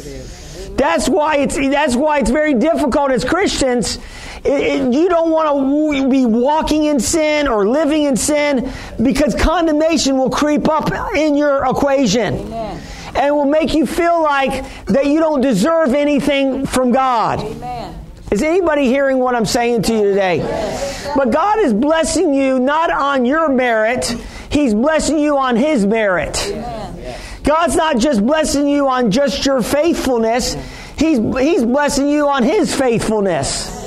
That's 0.77 1.09
why 1.09 1.39
it's 1.39 1.57
that's 1.57 1.97
why 1.97 2.19
it's 2.19 2.31
very 2.31 2.55
difficult 2.55 3.11
as 3.11 3.25
Christians. 3.25 3.99
It, 4.45 4.51
it- 4.83 4.93
you 4.93 5.09
don't 5.09 5.31
want 5.31 5.49
to 5.97 6.09
be 6.09 6.27
walking 6.27 6.85
in 6.85 7.01
sin 7.01 7.49
or 7.49 7.67
living 7.69 8.05
in 8.05 8.17
sin 8.17 8.71
because 9.03 9.35
condemnation 9.35 10.19
will 10.19 10.31
creep 10.31 10.69
up 10.69 10.91
in 11.17 11.35
your 11.37 11.65
equation. 11.67 12.35
Amen. 12.37 12.83
And 13.15 13.35
will 13.35 13.47
make 13.47 13.73
you 13.75 13.87
feel 13.87 14.23
like 14.23 14.65
that 14.87 15.07
you 15.07 15.21
don't 15.21 15.41
deserve 15.41 15.95
anything 15.95 16.67
from 16.67 16.93
God. 16.93 17.41
Amen. 17.41 17.95
Is 18.31 18.43
anybody 18.43 18.87
hearing 18.87 19.19
what 19.19 19.35
I'm 19.35 19.47
saying 19.47 19.83
to 19.83 19.93
you 19.95 20.03
today? 20.03 20.41
But 21.17 21.31
God 21.31 21.61
is 21.61 21.73
blessing 21.73 22.35
you 22.35 22.59
not 22.59 22.91
on 22.91 23.25
your 23.25 23.49
merit, 23.49 24.05
He's 24.51 24.75
blessing 24.75 25.19
you 25.19 25.39
on 25.39 25.57
His 25.57 25.87
merit. 25.87 26.37
Amen. 26.51 26.86
God's 27.47 27.77
not 27.77 27.99
just 27.99 28.27
blessing 28.27 28.69
you 28.69 28.89
on 28.89 29.11
just 29.11 29.47
your 29.47 29.63
faithfulness, 29.63 30.55
He's, 30.99 31.19
he's 31.19 31.63
blessing 31.63 32.09
you 32.09 32.29
on 32.29 32.43
His 32.43 32.75
faithfulness. 32.75 33.85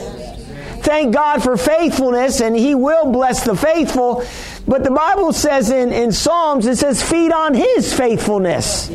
Thank 0.81 1.13
God 1.13 1.43
for 1.43 1.57
faithfulness, 1.57 2.39
and 2.39 2.55
He 2.55 2.73
will 2.73 3.11
bless 3.11 3.43
the 3.43 3.55
faithful. 3.55 4.23
But 4.67 4.83
the 4.83 4.91
Bible 4.91 5.33
says 5.33 5.71
in, 5.71 5.91
in 5.91 6.11
Psalms, 6.11 6.65
it 6.67 6.77
says, 6.77 7.03
feed 7.03 7.31
on 7.31 7.53
His 7.53 7.93
faithfulness. 7.93 8.87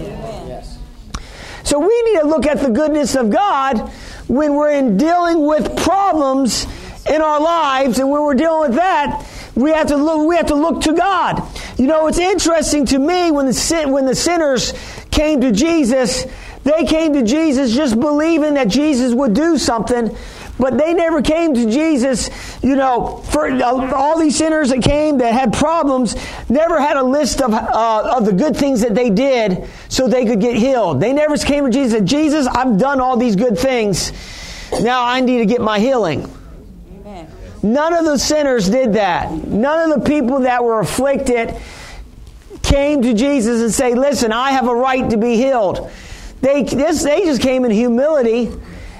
So 1.64 1.78
we 1.78 2.02
need 2.02 2.20
to 2.20 2.26
look 2.26 2.46
at 2.46 2.60
the 2.60 2.70
goodness 2.70 3.16
of 3.16 3.30
God 3.30 3.90
when 4.28 4.54
we're 4.54 4.70
in 4.70 4.96
dealing 4.96 5.46
with 5.46 5.76
problems 5.76 6.66
in 7.06 7.20
our 7.20 7.40
lives, 7.40 7.98
and 7.98 8.10
when 8.10 8.22
we're 8.22 8.34
dealing 8.34 8.70
with 8.70 8.78
that, 8.78 9.28
we 9.54 9.70
have 9.70 9.88
to 9.88 9.96
look. 9.96 10.26
We 10.26 10.36
have 10.36 10.46
to 10.46 10.54
look 10.54 10.82
to 10.82 10.92
God. 10.92 11.42
You 11.78 11.86
know, 11.86 12.06
it's 12.08 12.18
interesting 12.18 12.86
to 12.86 12.98
me 12.98 13.30
when 13.30 13.46
the 13.46 13.52
sin, 13.52 13.90
when 13.92 14.06
the 14.06 14.14
sinners 14.14 14.72
came 15.10 15.40
to 15.42 15.52
Jesus, 15.52 16.26
they 16.64 16.84
came 16.84 17.12
to 17.12 17.22
Jesus 17.22 17.74
just 17.74 17.98
believing 17.98 18.54
that 18.54 18.68
Jesus 18.68 19.14
would 19.14 19.34
do 19.34 19.58
something. 19.58 20.16
But 20.58 20.78
they 20.78 20.94
never 20.94 21.20
came 21.20 21.52
to 21.54 21.68
Jesus, 21.68 22.30
you 22.62 22.76
know, 22.76 23.18
for 23.30 23.50
all 23.62 24.18
these 24.20 24.36
sinners 24.36 24.70
that 24.70 24.82
came 24.82 25.18
that 25.18 25.32
had 25.32 25.52
problems, 25.52 26.14
never 26.48 26.80
had 26.80 26.96
a 26.96 27.02
list 27.02 27.42
of, 27.42 27.52
uh, 27.52 28.12
of 28.16 28.24
the 28.24 28.32
good 28.32 28.56
things 28.56 28.80
that 28.82 28.94
they 28.94 29.10
did 29.10 29.68
so 29.88 30.06
they 30.06 30.24
could 30.24 30.40
get 30.40 30.54
healed. 30.54 31.00
They 31.00 31.12
never 31.12 31.36
came 31.38 31.64
to 31.64 31.70
Jesus 31.70 31.98
and 31.98 32.08
said, 32.08 32.18
Jesus, 32.18 32.46
I've 32.46 32.78
done 32.78 33.00
all 33.00 33.16
these 33.16 33.34
good 33.34 33.58
things. 33.58 34.12
Now 34.80 35.04
I 35.04 35.20
need 35.20 35.38
to 35.38 35.46
get 35.46 35.60
my 35.60 35.80
healing. 35.80 36.30
None 37.64 37.94
of 37.94 38.04
the 38.04 38.18
sinners 38.18 38.68
did 38.68 38.92
that. 38.92 39.32
None 39.32 39.90
of 39.90 39.98
the 39.98 40.06
people 40.06 40.40
that 40.40 40.62
were 40.62 40.80
afflicted 40.80 41.56
came 42.62 43.00
to 43.00 43.14
Jesus 43.14 43.62
and 43.62 43.72
say, 43.72 43.94
"Listen, 43.94 44.32
I 44.32 44.50
have 44.50 44.68
a 44.68 44.74
right 44.74 45.08
to 45.08 45.16
be 45.16 45.36
healed." 45.36 45.90
They 46.42 46.62
this, 46.62 47.02
they 47.02 47.22
just 47.22 47.40
came 47.40 47.64
in 47.64 47.70
humility, 47.70 48.52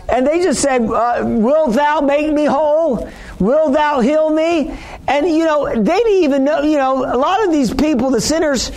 and 0.08 0.26
they 0.26 0.40
just 0.42 0.62
said, 0.62 0.80
uh, 0.80 1.20
"Will 1.24 1.66
Thou 1.68 2.00
make 2.00 2.32
me 2.32 2.46
whole? 2.46 3.06
Will 3.38 3.68
Thou 3.70 4.00
heal 4.00 4.30
me?" 4.30 4.72
And 5.06 5.28
you 5.28 5.44
know, 5.44 5.66
they 5.68 5.98
didn't 5.98 6.24
even 6.24 6.44
know. 6.44 6.62
You 6.62 6.78
know, 6.78 7.04
a 7.04 7.18
lot 7.18 7.44
of 7.44 7.52
these 7.52 7.72
people, 7.72 8.08
the 8.08 8.20
sinners 8.22 8.70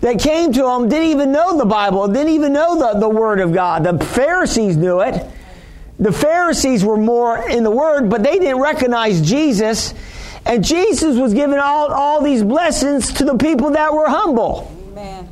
that 0.00 0.18
came 0.18 0.52
to 0.52 0.62
them, 0.62 0.88
didn't 0.88 1.10
even 1.10 1.30
know 1.30 1.56
the 1.56 1.64
Bible, 1.64 2.08
didn't 2.08 2.32
even 2.32 2.52
know 2.52 2.76
the, 2.76 2.98
the 2.98 3.08
Word 3.08 3.38
of 3.38 3.52
God. 3.52 3.84
The 3.84 4.04
Pharisees 4.04 4.76
knew 4.76 4.98
it. 5.00 5.24
The 5.98 6.12
Pharisees 6.12 6.84
were 6.84 6.96
more 6.96 7.48
in 7.48 7.64
the 7.64 7.70
Word, 7.70 8.08
but 8.08 8.22
they 8.22 8.38
didn't 8.38 8.60
recognize 8.60 9.20
Jesus. 9.20 9.94
And 10.46 10.64
Jesus 10.64 11.18
was 11.18 11.34
giving 11.34 11.58
all, 11.58 11.92
all 11.92 12.22
these 12.22 12.42
blessings 12.42 13.12
to 13.14 13.24
the 13.24 13.36
people 13.36 13.70
that 13.70 13.92
were 13.92 14.08
humble, 14.08 14.72
Amen. 14.92 15.28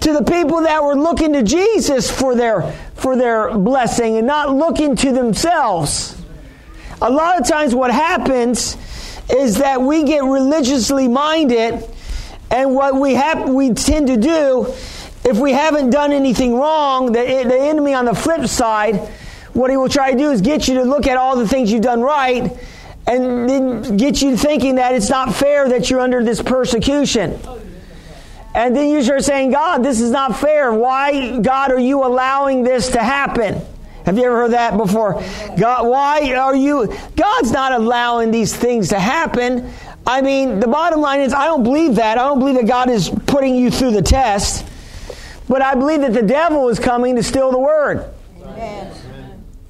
to 0.00 0.12
the 0.12 0.22
people 0.22 0.62
that 0.62 0.84
were 0.84 0.94
looking 0.94 1.32
to 1.32 1.42
Jesus 1.42 2.10
for 2.10 2.34
their, 2.34 2.72
for 2.94 3.16
their 3.16 3.56
blessing 3.56 4.18
and 4.18 4.26
not 4.26 4.54
looking 4.54 4.96
to 4.96 5.12
themselves. 5.12 6.20
A 7.00 7.10
lot 7.10 7.40
of 7.40 7.48
times, 7.48 7.74
what 7.74 7.90
happens 7.90 8.76
is 9.30 9.58
that 9.58 9.80
we 9.80 10.04
get 10.04 10.22
religiously 10.22 11.08
minded, 11.08 11.82
and 12.50 12.74
what 12.74 12.94
we, 12.94 13.14
have, 13.14 13.48
we 13.48 13.72
tend 13.72 14.08
to 14.08 14.16
do, 14.18 14.66
if 15.24 15.38
we 15.38 15.52
haven't 15.52 15.90
done 15.90 16.12
anything 16.12 16.54
wrong, 16.54 17.06
the, 17.06 17.12
the 17.12 17.58
enemy 17.58 17.94
on 17.94 18.04
the 18.04 18.14
flip 18.14 18.46
side, 18.46 19.08
what 19.54 19.70
he 19.70 19.76
will 19.76 19.88
try 19.88 20.12
to 20.12 20.18
do 20.18 20.30
is 20.30 20.40
get 20.40 20.68
you 20.68 20.74
to 20.74 20.84
look 20.84 21.06
at 21.06 21.16
all 21.16 21.36
the 21.36 21.46
things 21.46 21.70
you've 21.70 21.82
done 21.82 22.00
right 22.00 22.56
and 23.06 23.48
then 23.48 23.96
get 23.96 24.22
you 24.22 24.36
thinking 24.36 24.76
that 24.76 24.94
it's 24.94 25.10
not 25.10 25.34
fair 25.34 25.68
that 25.68 25.90
you're 25.90 26.00
under 26.00 26.22
this 26.24 26.40
persecution. 26.40 27.38
And 28.54 28.76
then 28.76 28.90
you 28.90 29.02
start 29.02 29.24
saying, 29.24 29.50
God, 29.50 29.82
this 29.82 30.00
is 30.00 30.10
not 30.10 30.36
fair. 30.36 30.72
Why, 30.72 31.38
God, 31.38 31.72
are 31.72 31.78
you 31.78 32.04
allowing 32.04 32.62
this 32.62 32.90
to 32.90 32.98
happen? 33.00 33.60
Have 34.04 34.18
you 34.18 34.24
ever 34.24 34.36
heard 34.36 34.52
that 34.52 34.76
before? 34.76 35.22
God, 35.58 35.86
why 35.86 36.32
are 36.34 36.54
you? 36.54 36.94
God's 37.16 37.50
not 37.50 37.72
allowing 37.72 38.30
these 38.30 38.54
things 38.54 38.90
to 38.90 38.98
happen. 38.98 39.72
I 40.06 40.20
mean, 40.20 40.60
the 40.60 40.66
bottom 40.66 41.00
line 41.00 41.20
is, 41.20 41.32
I 41.32 41.46
don't 41.46 41.62
believe 41.62 41.94
that. 41.96 42.18
I 42.18 42.22
don't 42.22 42.40
believe 42.40 42.56
that 42.56 42.66
God 42.66 42.90
is 42.90 43.08
putting 43.26 43.54
you 43.54 43.70
through 43.70 43.92
the 43.92 44.02
test. 44.02 44.66
But 45.48 45.62
I 45.62 45.74
believe 45.74 46.00
that 46.00 46.12
the 46.12 46.22
devil 46.22 46.68
is 46.68 46.78
coming 46.78 47.16
to 47.16 47.22
steal 47.22 47.52
the 47.52 47.58
word. 47.58 48.12
Amen. 48.42 48.92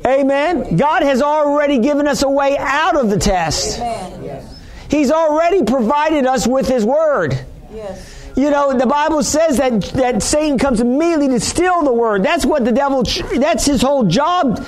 Amen. 0.06 0.76
God 0.76 1.02
has 1.02 1.22
already 1.22 1.78
given 1.78 2.08
us 2.08 2.22
a 2.22 2.28
way 2.28 2.56
out 2.58 2.96
of 2.96 3.10
the 3.10 3.18
test. 3.18 3.78
Amen. 3.78 4.48
He's 4.88 5.10
already 5.10 5.64
provided 5.64 6.26
us 6.26 6.46
with 6.46 6.68
His 6.68 6.84
word. 6.84 7.38
Yes. 7.72 8.22
You 8.36 8.50
know, 8.50 8.76
the 8.76 8.86
Bible 8.86 9.22
says 9.22 9.58
that, 9.58 9.82
that 9.94 10.22
Satan 10.22 10.58
comes 10.58 10.80
immediately 10.80 11.28
to 11.28 11.40
steal 11.40 11.82
the 11.82 11.92
word. 11.92 12.22
That's 12.22 12.46
what 12.46 12.64
the 12.64 12.72
devil, 12.72 13.02
that's 13.02 13.66
his 13.66 13.82
whole 13.82 14.04
job 14.04 14.66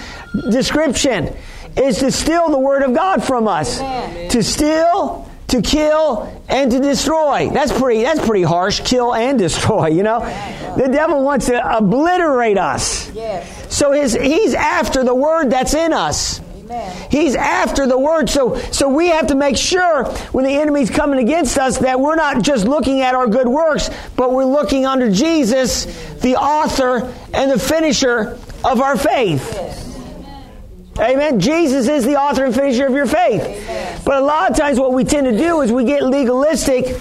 description, 0.50 1.34
is 1.76 1.98
to 1.98 2.10
steal 2.12 2.50
the 2.50 2.58
word 2.58 2.82
of 2.82 2.94
God 2.94 3.24
from 3.24 3.48
us. 3.48 3.80
Amen. 3.80 4.30
To 4.30 4.42
steal, 4.42 5.30
to 5.54 5.62
kill, 5.62 6.42
and 6.48 6.70
to 6.72 6.80
destroy. 6.80 7.48
That's 7.48 7.72
pretty, 7.72 8.02
that's 8.02 8.24
pretty 8.24 8.42
harsh, 8.42 8.80
kill 8.80 9.14
and 9.14 9.38
destroy, 9.46 9.88
you 9.88 10.02
know? 10.02 10.20
The 10.76 10.88
devil 10.88 11.22
wants 11.22 11.46
to 11.46 11.76
obliterate 11.76 12.58
us. 12.58 13.10
Yes. 13.12 13.72
So 13.74 13.92
his, 13.92 14.14
he's 14.14 14.54
after 14.54 15.04
the 15.04 15.14
word 15.14 15.50
that's 15.50 15.74
in 15.74 15.92
us. 15.92 16.40
Amen. 16.40 17.08
He's 17.10 17.36
after 17.36 17.86
the 17.86 17.98
word. 17.98 18.28
So, 18.28 18.56
so 18.56 18.88
we 18.88 19.08
have 19.08 19.28
to 19.28 19.36
make 19.36 19.56
sure 19.56 20.04
when 20.32 20.44
the 20.44 20.50
enemy's 20.50 20.90
coming 20.90 21.20
against 21.20 21.56
us 21.56 21.78
that 21.78 22.00
we're 22.00 22.16
not 22.16 22.42
just 22.42 22.66
looking 22.66 23.00
at 23.02 23.14
our 23.14 23.28
good 23.28 23.46
works, 23.46 23.90
but 24.16 24.32
we're 24.32 24.44
looking 24.44 24.86
under 24.86 25.10
Jesus, 25.10 25.84
the 26.20 26.34
author 26.34 27.12
and 27.32 27.50
the 27.50 27.58
finisher 27.58 28.38
of 28.64 28.80
our 28.80 28.96
faith. 28.96 29.52
Yes. 29.54 29.83
Amen. 30.98 31.40
Jesus 31.40 31.88
is 31.88 32.04
the 32.04 32.16
author 32.16 32.44
and 32.44 32.54
finisher 32.54 32.86
of 32.86 32.92
your 32.92 33.06
faith. 33.06 34.02
But 34.04 34.18
a 34.18 34.24
lot 34.24 34.50
of 34.50 34.56
times 34.56 34.78
what 34.78 34.92
we 34.92 35.04
tend 35.04 35.26
to 35.26 35.36
do 35.36 35.60
is 35.62 35.72
we 35.72 35.84
get 35.84 36.04
legalistic 36.04 37.00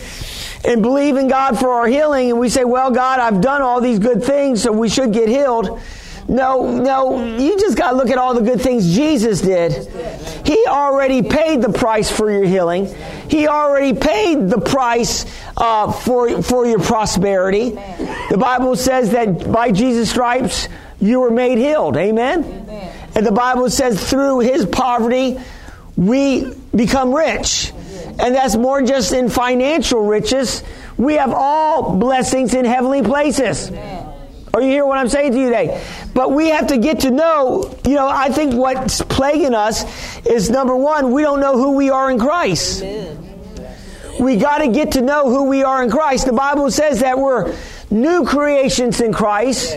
and 0.66 0.82
believe 0.82 1.18
in 1.18 1.28
God 1.28 1.60
for 1.60 1.70
our 1.70 1.88
healing 1.88 2.32
and 2.32 2.40
we 2.40 2.50
say, 2.50 2.64
well, 2.64 2.90
God, 2.90 3.20
I've 3.20 3.42
done 3.42 3.62
all 3.62 3.82
these 3.82 4.00
good 4.00 4.24
things, 4.24 4.64
so 4.64 4.72
we 4.72 4.90
should 4.90 5.14
get 5.14 5.30
healed. 5.30 5.82
No, 6.28 6.78
no, 6.78 7.38
you 7.38 7.60
just 7.60 7.78
got 7.78 7.92
to 7.92 7.98
look 7.98 8.10
at 8.10 8.18
all 8.18 8.34
the 8.34 8.42
good 8.42 8.62
things 8.62 8.96
Jesus 8.96 9.42
did. 9.42 9.74
He 10.46 10.66
already 10.68 11.22
paid 11.22 11.62
the 11.62 11.72
price 11.72 12.10
for 12.10 12.32
your 12.32 12.46
healing. 12.46 12.94
He 13.30 13.48
already 13.48 13.94
paid 13.94 14.50
the 14.50 14.62
price 14.62 15.26
uh, 15.58 15.92
for, 15.92 16.42
for 16.42 16.66
your 16.66 16.80
prosperity. 16.80 17.72
The 18.30 18.38
Bible 18.40 18.78
says 18.78 19.12
that 19.12 19.52
by 19.52 19.72
Jesus' 19.72 20.10
stripes, 20.10 20.70
you 21.02 21.20
were 21.20 21.32
made 21.32 21.58
healed. 21.58 21.98
Amen? 21.98 23.03
And 23.16 23.26
the 23.26 23.32
Bible 23.32 23.70
says 23.70 24.10
through 24.10 24.40
his 24.40 24.66
poverty, 24.66 25.38
we 25.96 26.54
become 26.76 27.14
rich. 27.14 27.72
And 28.20 28.36
that's 28.36 28.56
more 28.56 28.82
just 28.82 29.14
in 29.14 29.30
financial 29.30 30.02
riches. 30.02 30.64
We 30.98 31.16
have 31.16 31.32
all 31.34 31.98
blessings 31.98 32.54
in 32.54 32.66
heavenly 32.66 33.02
places. 33.02 33.72
Are 34.54 34.62
you 34.62 34.70
hear 34.70 34.86
what 34.86 35.00
I'm 35.00 35.10
saying 35.10 35.32
to 35.32 35.40
you 35.40 35.46
today? 35.46 35.84
But 36.14 36.32
we 36.32 36.50
have 36.50 36.68
to 36.68 36.78
get 36.78 37.00
to 37.02 37.12
know, 37.12 37.76
you 37.86 37.96
know, 37.96 38.08
I 38.08 38.30
think 38.30 38.54
what's 38.54 39.02
plaguing 39.02 39.56
us 39.56 39.84
is 40.28 40.52
number 40.52 40.76
one, 40.76 41.12
we 41.12 41.24
don't 41.24 41.40
know 41.40 41.58
who 41.58 41.72
we 41.72 41.90
are 41.90 42.12
in 42.12 42.20
Christ. 42.20 42.84
We 44.20 44.38
got 44.38 44.60
to 44.60 44.68
get 44.68 44.92
to 44.92 45.02
know 45.02 45.28
who 45.30 45.46
we 45.46 45.64
are 45.64 45.84
in 45.84 45.90
Christ. 45.90 46.28
The 46.28 46.34
Bible 46.34 46.70
says 46.70 47.00
that 47.00 47.18
we're 47.18 47.56
new 47.90 48.26
creations 48.26 49.02
in 49.02 49.12
Christ. 49.12 49.76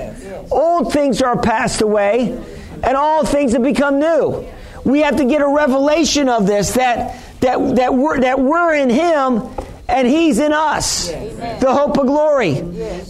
Old 0.51 0.92
things 0.92 1.22
are 1.22 1.40
passed 1.40 1.81
away, 1.81 2.38
and 2.87 2.96
all 2.96 3.27
things 3.27 3.53
have 3.53 3.62
become 3.62 3.99
new. 3.99 4.46
We 4.85 5.01
have 5.01 5.16
to 5.16 5.25
get 5.25 5.42
a 5.42 5.49
revelation 5.49 6.29
of 6.29 6.46
this 6.46 6.72
that 6.75 7.20
that 7.40 7.77
that 7.77 7.94
we're 7.94 8.20
that 8.20 8.38
we're 8.40 8.75
in 8.75 8.88
Him 8.88 9.42
and 9.88 10.07
He's 10.07 10.38
in 10.38 10.53
us. 10.53 11.09
The 11.09 11.72
hope 11.72 11.99
of 11.99 12.07
glory. 12.07 12.53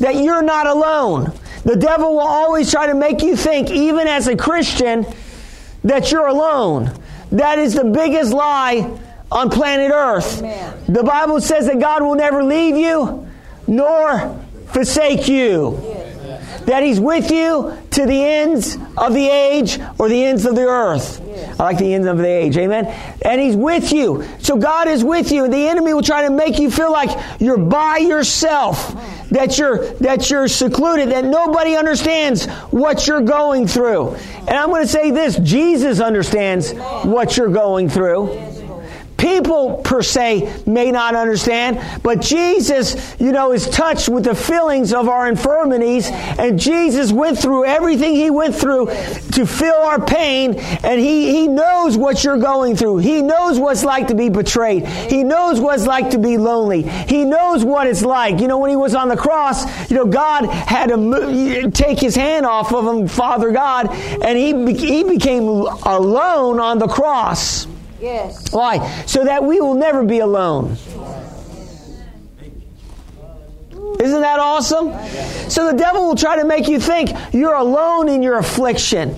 That 0.01 0.17
you're 0.17 0.43
not 0.43 0.67
alone. 0.67 1.33
The 1.65 1.77
devil 1.77 2.13
will 2.13 2.21
always 2.21 2.71
try 2.71 2.87
to 2.87 2.95
make 2.95 3.23
you 3.23 3.37
think, 3.37 3.71
even 3.71 4.07
as 4.07 4.29
a 4.29 4.37
Christian, 4.37 5.05
that 5.85 6.13
you're 6.13 6.27
alone. 6.27 6.93
That 7.33 7.59
is 7.59 7.75
the 7.75 7.85
biggest 7.85 8.33
lie 8.33 8.99
on 9.33 9.51
planet 9.51 9.91
Earth. 9.93 10.39
Amen. 10.39 10.85
The 10.89 11.03
Bible 11.03 11.41
says 11.41 11.67
that 11.67 11.81
God 11.81 12.03
will 12.03 12.15
never 12.15 12.45
leave 12.45 12.77
you 12.77 13.27
nor 13.67 14.41
forsake 14.67 15.27
you. 15.27 15.96
That 16.67 16.83
He's 16.83 17.01
with 17.01 17.31
you 17.31 17.77
to 17.93 18.07
the 18.07 18.25
ends 18.25 18.77
of 18.97 19.15
the 19.15 19.29
age 19.29 19.79
or 19.99 20.09
the 20.09 20.25
ends 20.25 20.45
of 20.45 20.55
the 20.55 20.67
earth. 20.67 21.23
I 21.59 21.63
like 21.63 21.79
the 21.79 21.95
ends 21.95 22.07
of 22.07 22.19
the 22.19 22.27
age, 22.27 22.57
amen? 22.57 22.87
And 23.23 23.41
He's 23.41 23.57
with 23.57 23.93
you. 23.93 24.27
So 24.41 24.57
God 24.57 24.89
is 24.89 25.05
with 25.05 25.33
you. 25.33 25.45
And 25.45 25.53
the 25.53 25.69
enemy 25.69 25.95
will 25.95 26.03
try 26.03 26.23
to 26.27 26.31
make 26.31 26.59
you 26.59 26.71
feel 26.71 26.93
like 26.93 27.11
you're 27.41 27.57
by 27.57 27.99
yourself, 27.99 28.95
that 29.31 29.59
you're, 29.59 29.87
that 29.95 30.29
you're 30.31 30.49
secluded, 30.49 31.11
that 31.11 31.25
nobody 31.25 31.77
understands 31.77 32.47
what 32.71 33.07
you're 33.07 33.23
going 33.23 33.67
through. 33.67 34.15
And 34.15 34.51
I'm 34.51 34.69
going 34.69 34.83
to 34.83 34.89
say 34.89 35.11
this 35.11 35.37
Jesus 35.39 36.01
understands 36.01 36.73
what 36.73 37.37
you're 37.37 37.49
going 37.49 37.89
through 37.89 38.56
people 39.17 39.77
per 39.85 40.03
se 40.03 40.63
may 40.67 40.91
not 40.91 41.15
understand, 41.15 41.81
but 42.03 42.21
Jesus, 42.21 43.17
you 43.19 43.33
know, 43.33 43.53
is 43.53 43.69
touched 43.69 44.09
with 44.09 44.25
the 44.25 44.35
feelings 44.35 44.93
of 44.93 45.09
our 45.09 45.29
infirmities, 45.29 46.09
and 46.11 46.59
Jesus 46.59 47.13
went 47.13 47.39
through 47.39 47.65
everything 47.65 48.15
he 48.15 48.31
went 48.31 48.55
through 48.55 48.87
to 49.33 49.47
feel 49.47 49.75
our 49.75 50.05
pain, 50.05 50.55
and 50.57 51.01
he, 51.01 51.31
he 51.31 51.49
knows 51.49 51.97
what 51.97 52.25
you're 52.25 52.39
going 52.39 52.77
through. 52.77 52.99
He 52.99 53.23
knows 53.23 53.59
what's 53.59 53.85
like 53.85 54.09
to 54.09 54.15
be 54.15 54.29
betrayed. 54.29 54.87
He 54.87 55.23
knows 55.23 55.61
what 55.61 55.77
it's 55.77 55.87
like 55.87 56.11
to 56.11 56.19
be 56.19 56.37
lonely. 56.37 56.83
He 56.83 57.25
knows 57.25 57.65
what 57.65 57.87
it's 57.87 58.03
like. 58.03 58.41
You 58.41 58.49
know, 58.49 58.59
when 58.59 58.71
he 58.71 58.77
was 58.77 58.95
on 58.95 59.09
the 59.09 59.17
cross, 59.17 59.91
you 59.91 59.97
know, 59.97 60.07
God 60.07 60.47
had 60.47 60.89
to 60.89 60.97
mo- 60.97 61.71
take 61.71 61.99
his 61.99 62.15
hand 62.15 62.47
off 62.47 62.73
of 62.73 62.87
him, 62.87 63.09
Father 63.09 63.53
God, 63.53 63.91
and 63.91 64.39
he, 64.39 64.75
he 64.75 65.05
became 65.05 65.45
alone 65.45 66.61
on 66.61 66.79
the 66.79 66.89
cross. 66.89 67.67
Yes. 68.01 68.53
Why? 68.53 69.05
So 69.07 69.25
that 69.25 69.45
we 69.45 69.61
will 69.61 69.75
never 69.75 70.05
be 70.05 70.19
alone. 70.19 70.77
Isn't 74.01 74.21
that 74.21 74.39
awesome? 74.39 74.93
So 75.49 75.71
the 75.71 75.77
devil 75.77 76.07
will 76.09 76.17
try 76.17 76.37
to 76.37 76.45
make 76.45 76.69
you 76.69 76.79
think 76.79 77.11
you're 77.33 77.55
alone 77.55 78.09
in 78.09 78.23
your 78.23 78.39
affliction, 78.39 79.15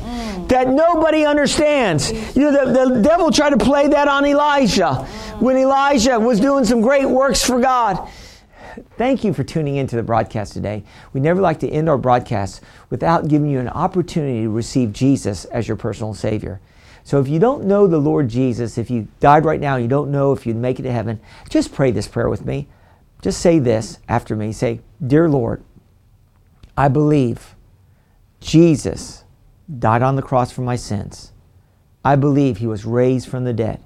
that 0.49 0.69
nobody 0.69 1.25
understands. 1.25 2.11
You 2.37 2.51
know, 2.51 2.73
the, 2.73 2.95
the 2.95 3.03
devil 3.03 3.31
tried 3.31 3.51
to 3.51 3.59
play 3.59 3.89
that 3.89 4.09
on 4.09 4.25
Elijah 4.25 4.95
when 5.41 5.57
Elijah 5.57 6.19
was 6.21 6.39
doing 6.39 6.65
some 6.65 6.81
great 6.81 7.07
works 7.07 7.45
for 7.45 7.61
God. 7.61 8.09
Thank 8.97 9.25
you 9.25 9.33
for 9.33 9.43
tuning 9.43 9.77
into 9.77 9.97
the 9.97 10.03
broadcast 10.03 10.53
today. 10.53 10.85
We 11.13 11.21
never 11.21 11.41
like 11.41 11.61
to 11.61 11.69
end 11.69 11.89
our 11.89 11.99
broadcasts 11.99 12.61
without 12.91 13.27
giving 13.29 13.51
you 13.51 13.59
an 13.59 13.69
opportunity 13.69 14.43
to 14.43 14.51
receive 14.51 14.93
Jesus 14.93 15.45
as 15.47 15.67
your 15.67 15.77
personal 15.77 16.15
Savior. 16.15 16.61
So 17.09 17.19
if 17.21 17.27
you 17.27 17.39
don't 17.39 17.65
know 17.65 17.87
the 17.87 17.97
Lord 17.97 18.29
Jesus, 18.29 18.77
if 18.77 18.91
you 18.91 19.09
died 19.19 19.47
right 19.47 19.63
now, 19.63 19.77
you 19.77 19.89
don't 19.89 20.11
know 20.11 20.33
if 20.33 20.45
you'd 20.45 20.57
make 20.57 20.79
it 20.79 20.83
to 20.83 20.93
heaven, 20.93 21.19
just 21.49 21.73
pray 21.73 21.91
this 21.91 22.07
prayer 22.07 22.29
with 22.29 22.45
me. 22.45 22.69
Just 23.23 23.41
say 23.41 23.59
this 23.59 23.99
after 24.11 24.37
me. 24.37 24.53
Say, 24.53 24.81
Dear 25.03 25.27
Lord, 25.27 25.65
I 26.77 26.89
believe 26.89 27.55
Jesus 28.41 29.25
died 29.79 30.03
on 30.03 30.17
the 30.17 30.23
cross 30.23 30.53
for 30.53 30.61
my 30.61 30.77
sins. 30.77 31.33
I 32.05 32.15
believe 32.15 32.59
he 32.59 32.67
was 32.67 32.85
raised 32.85 33.27
from 33.27 33.45
the 33.45 33.55
dead 33.55 33.83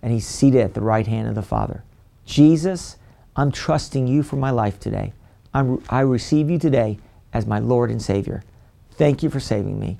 and 0.00 0.12
he's 0.12 0.24
seated 0.24 0.60
at 0.60 0.74
the 0.74 0.80
right 0.80 1.08
hand 1.08 1.26
of 1.26 1.34
the 1.34 1.42
Father. 1.42 1.82
Jesus, 2.24 2.98
I'm 3.34 3.50
trusting 3.50 4.06
you 4.06 4.22
for 4.22 4.36
my 4.36 4.50
life 4.50 4.78
today. 4.78 5.12
I'm, 5.52 5.82
I 5.88 6.02
receive 6.02 6.48
you 6.48 6.60
today 6.60 7.00
as 7.32 7.48
my 7.48 7.58
Lord 7.58 7.90
and 7.90 8.00
Savior. 8.00 8.44
Thank 8.92 9.24
you 9.24 9.28
for 9.28 9.40
saving 9.40 9.80
me. 9.80 9.98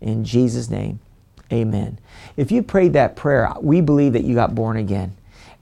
In 0.00 0.24
Jesus' 0.24 0.70
name, 0.70 1.00
amen. 1.52 1.98
If 2.36 2.50
you 2.50 2.62
prayed 2.62 2.94
that 2.94 3.16
prayer, 3.16 3.52
we 3.60 3.80
believe 3.80 4.14
that 4.14 4.24
you 4.24 4.34
got 4.34 4.54
born 4.54 4.76
again. 4.76 5.16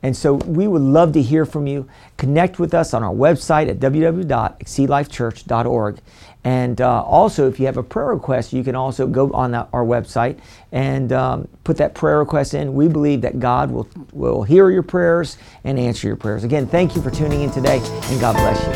And 0.05 0.17
so 0.17 0.35
we 0.35 0.69
would 0.69 0.83
love 0.83 1.15
to 1.15 1.23
hear 1.23 1.47
from 1.47 1.67
you. 1.67 1.89
Connect 2.19 2.59
with 2.59 2.75
us 2.75 2.93
on 2.93 3.03
our 3.03 3.15
website 3.15 3.71
at 3.71 3.81
www.exceedlifechurch.org. 3.81 5.99
And 6.45 6.81
uh, 6.83 7.03
also, 7.03 7.49
if 7.49 7.59
you 7.59 7.65
have 7.65 7.79
a 7.79 7.83
prayer 7.83 8.09
request, 8.09 8.53
you 8.53 8.63
can 8.63 8.75
also 8.75 9.07
go 9.07 9.33
on 9.33 9.55
our 9.55 9.83
website 9.83 10.39
and 10.73 11.11
um, 11.11 11.49
put 11.65 11.79
that 11.79 11.95
prayer 11.95 12.19
request 12.19 12.53
in. 12.53 12.75
We 12.75 12.87
believe 12.87 13.23
that 13.23 13.41
God 13.41 13.71
will, 13.71 13.89
will 14.13 14.43
hear 14.43 14.69
your 14.69 14.83
prayers 14.83 15.39
and 15.65 15.79
answer 15.79 16.07
your 16.07 16.17
prayers. 16.17 16.45
Again, 16.45 16.67
thank 16.67 16.95
you 16.95 17.01
for 17.01 17.11
tuning 17.11 17.41
in 17.41 17.51
today, 17.51 17.79
and 17.79 18.21
God 18.21 18.37
bless 18.37 18.63
you. 18.67 18.75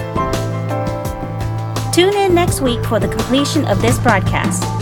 Tune 1.93 2.15
in 2.15 2.35
next 2.35 2.63
week 2.63 2.83
for 2.87 2.99
the 2.99 3.09
completion 3.09 3.67
of 3.67 3.83
this 3.83 3.99
broadcast. 3.99 4.78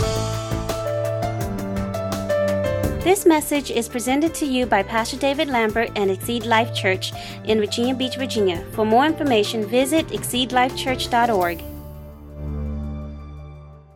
This 3.07 3.25
message 3.25 3.71
is 3.71 3.87
presented 3.87 4.35
to 4.35 4.45
you 4.45 4.65
by 4.65 4.83
Pastor 4.83 5.15
David 5.15 5.47
Lambert 5.47 5.91
and 5.95 6.11
Exceed 6.11 6.45
Life 6.45 6.75
Church 6.75 7.13
in 7.45 7.57
Virginia 7.57 7.95
Beach, 7.95 8.17
Virginia. 8.17 8.65
For 8.73 8.83
more 8.83 9.05
information, 9.05 9.65
visit 9.65 10.05
exceedlifechurch.org. 10.07 11.76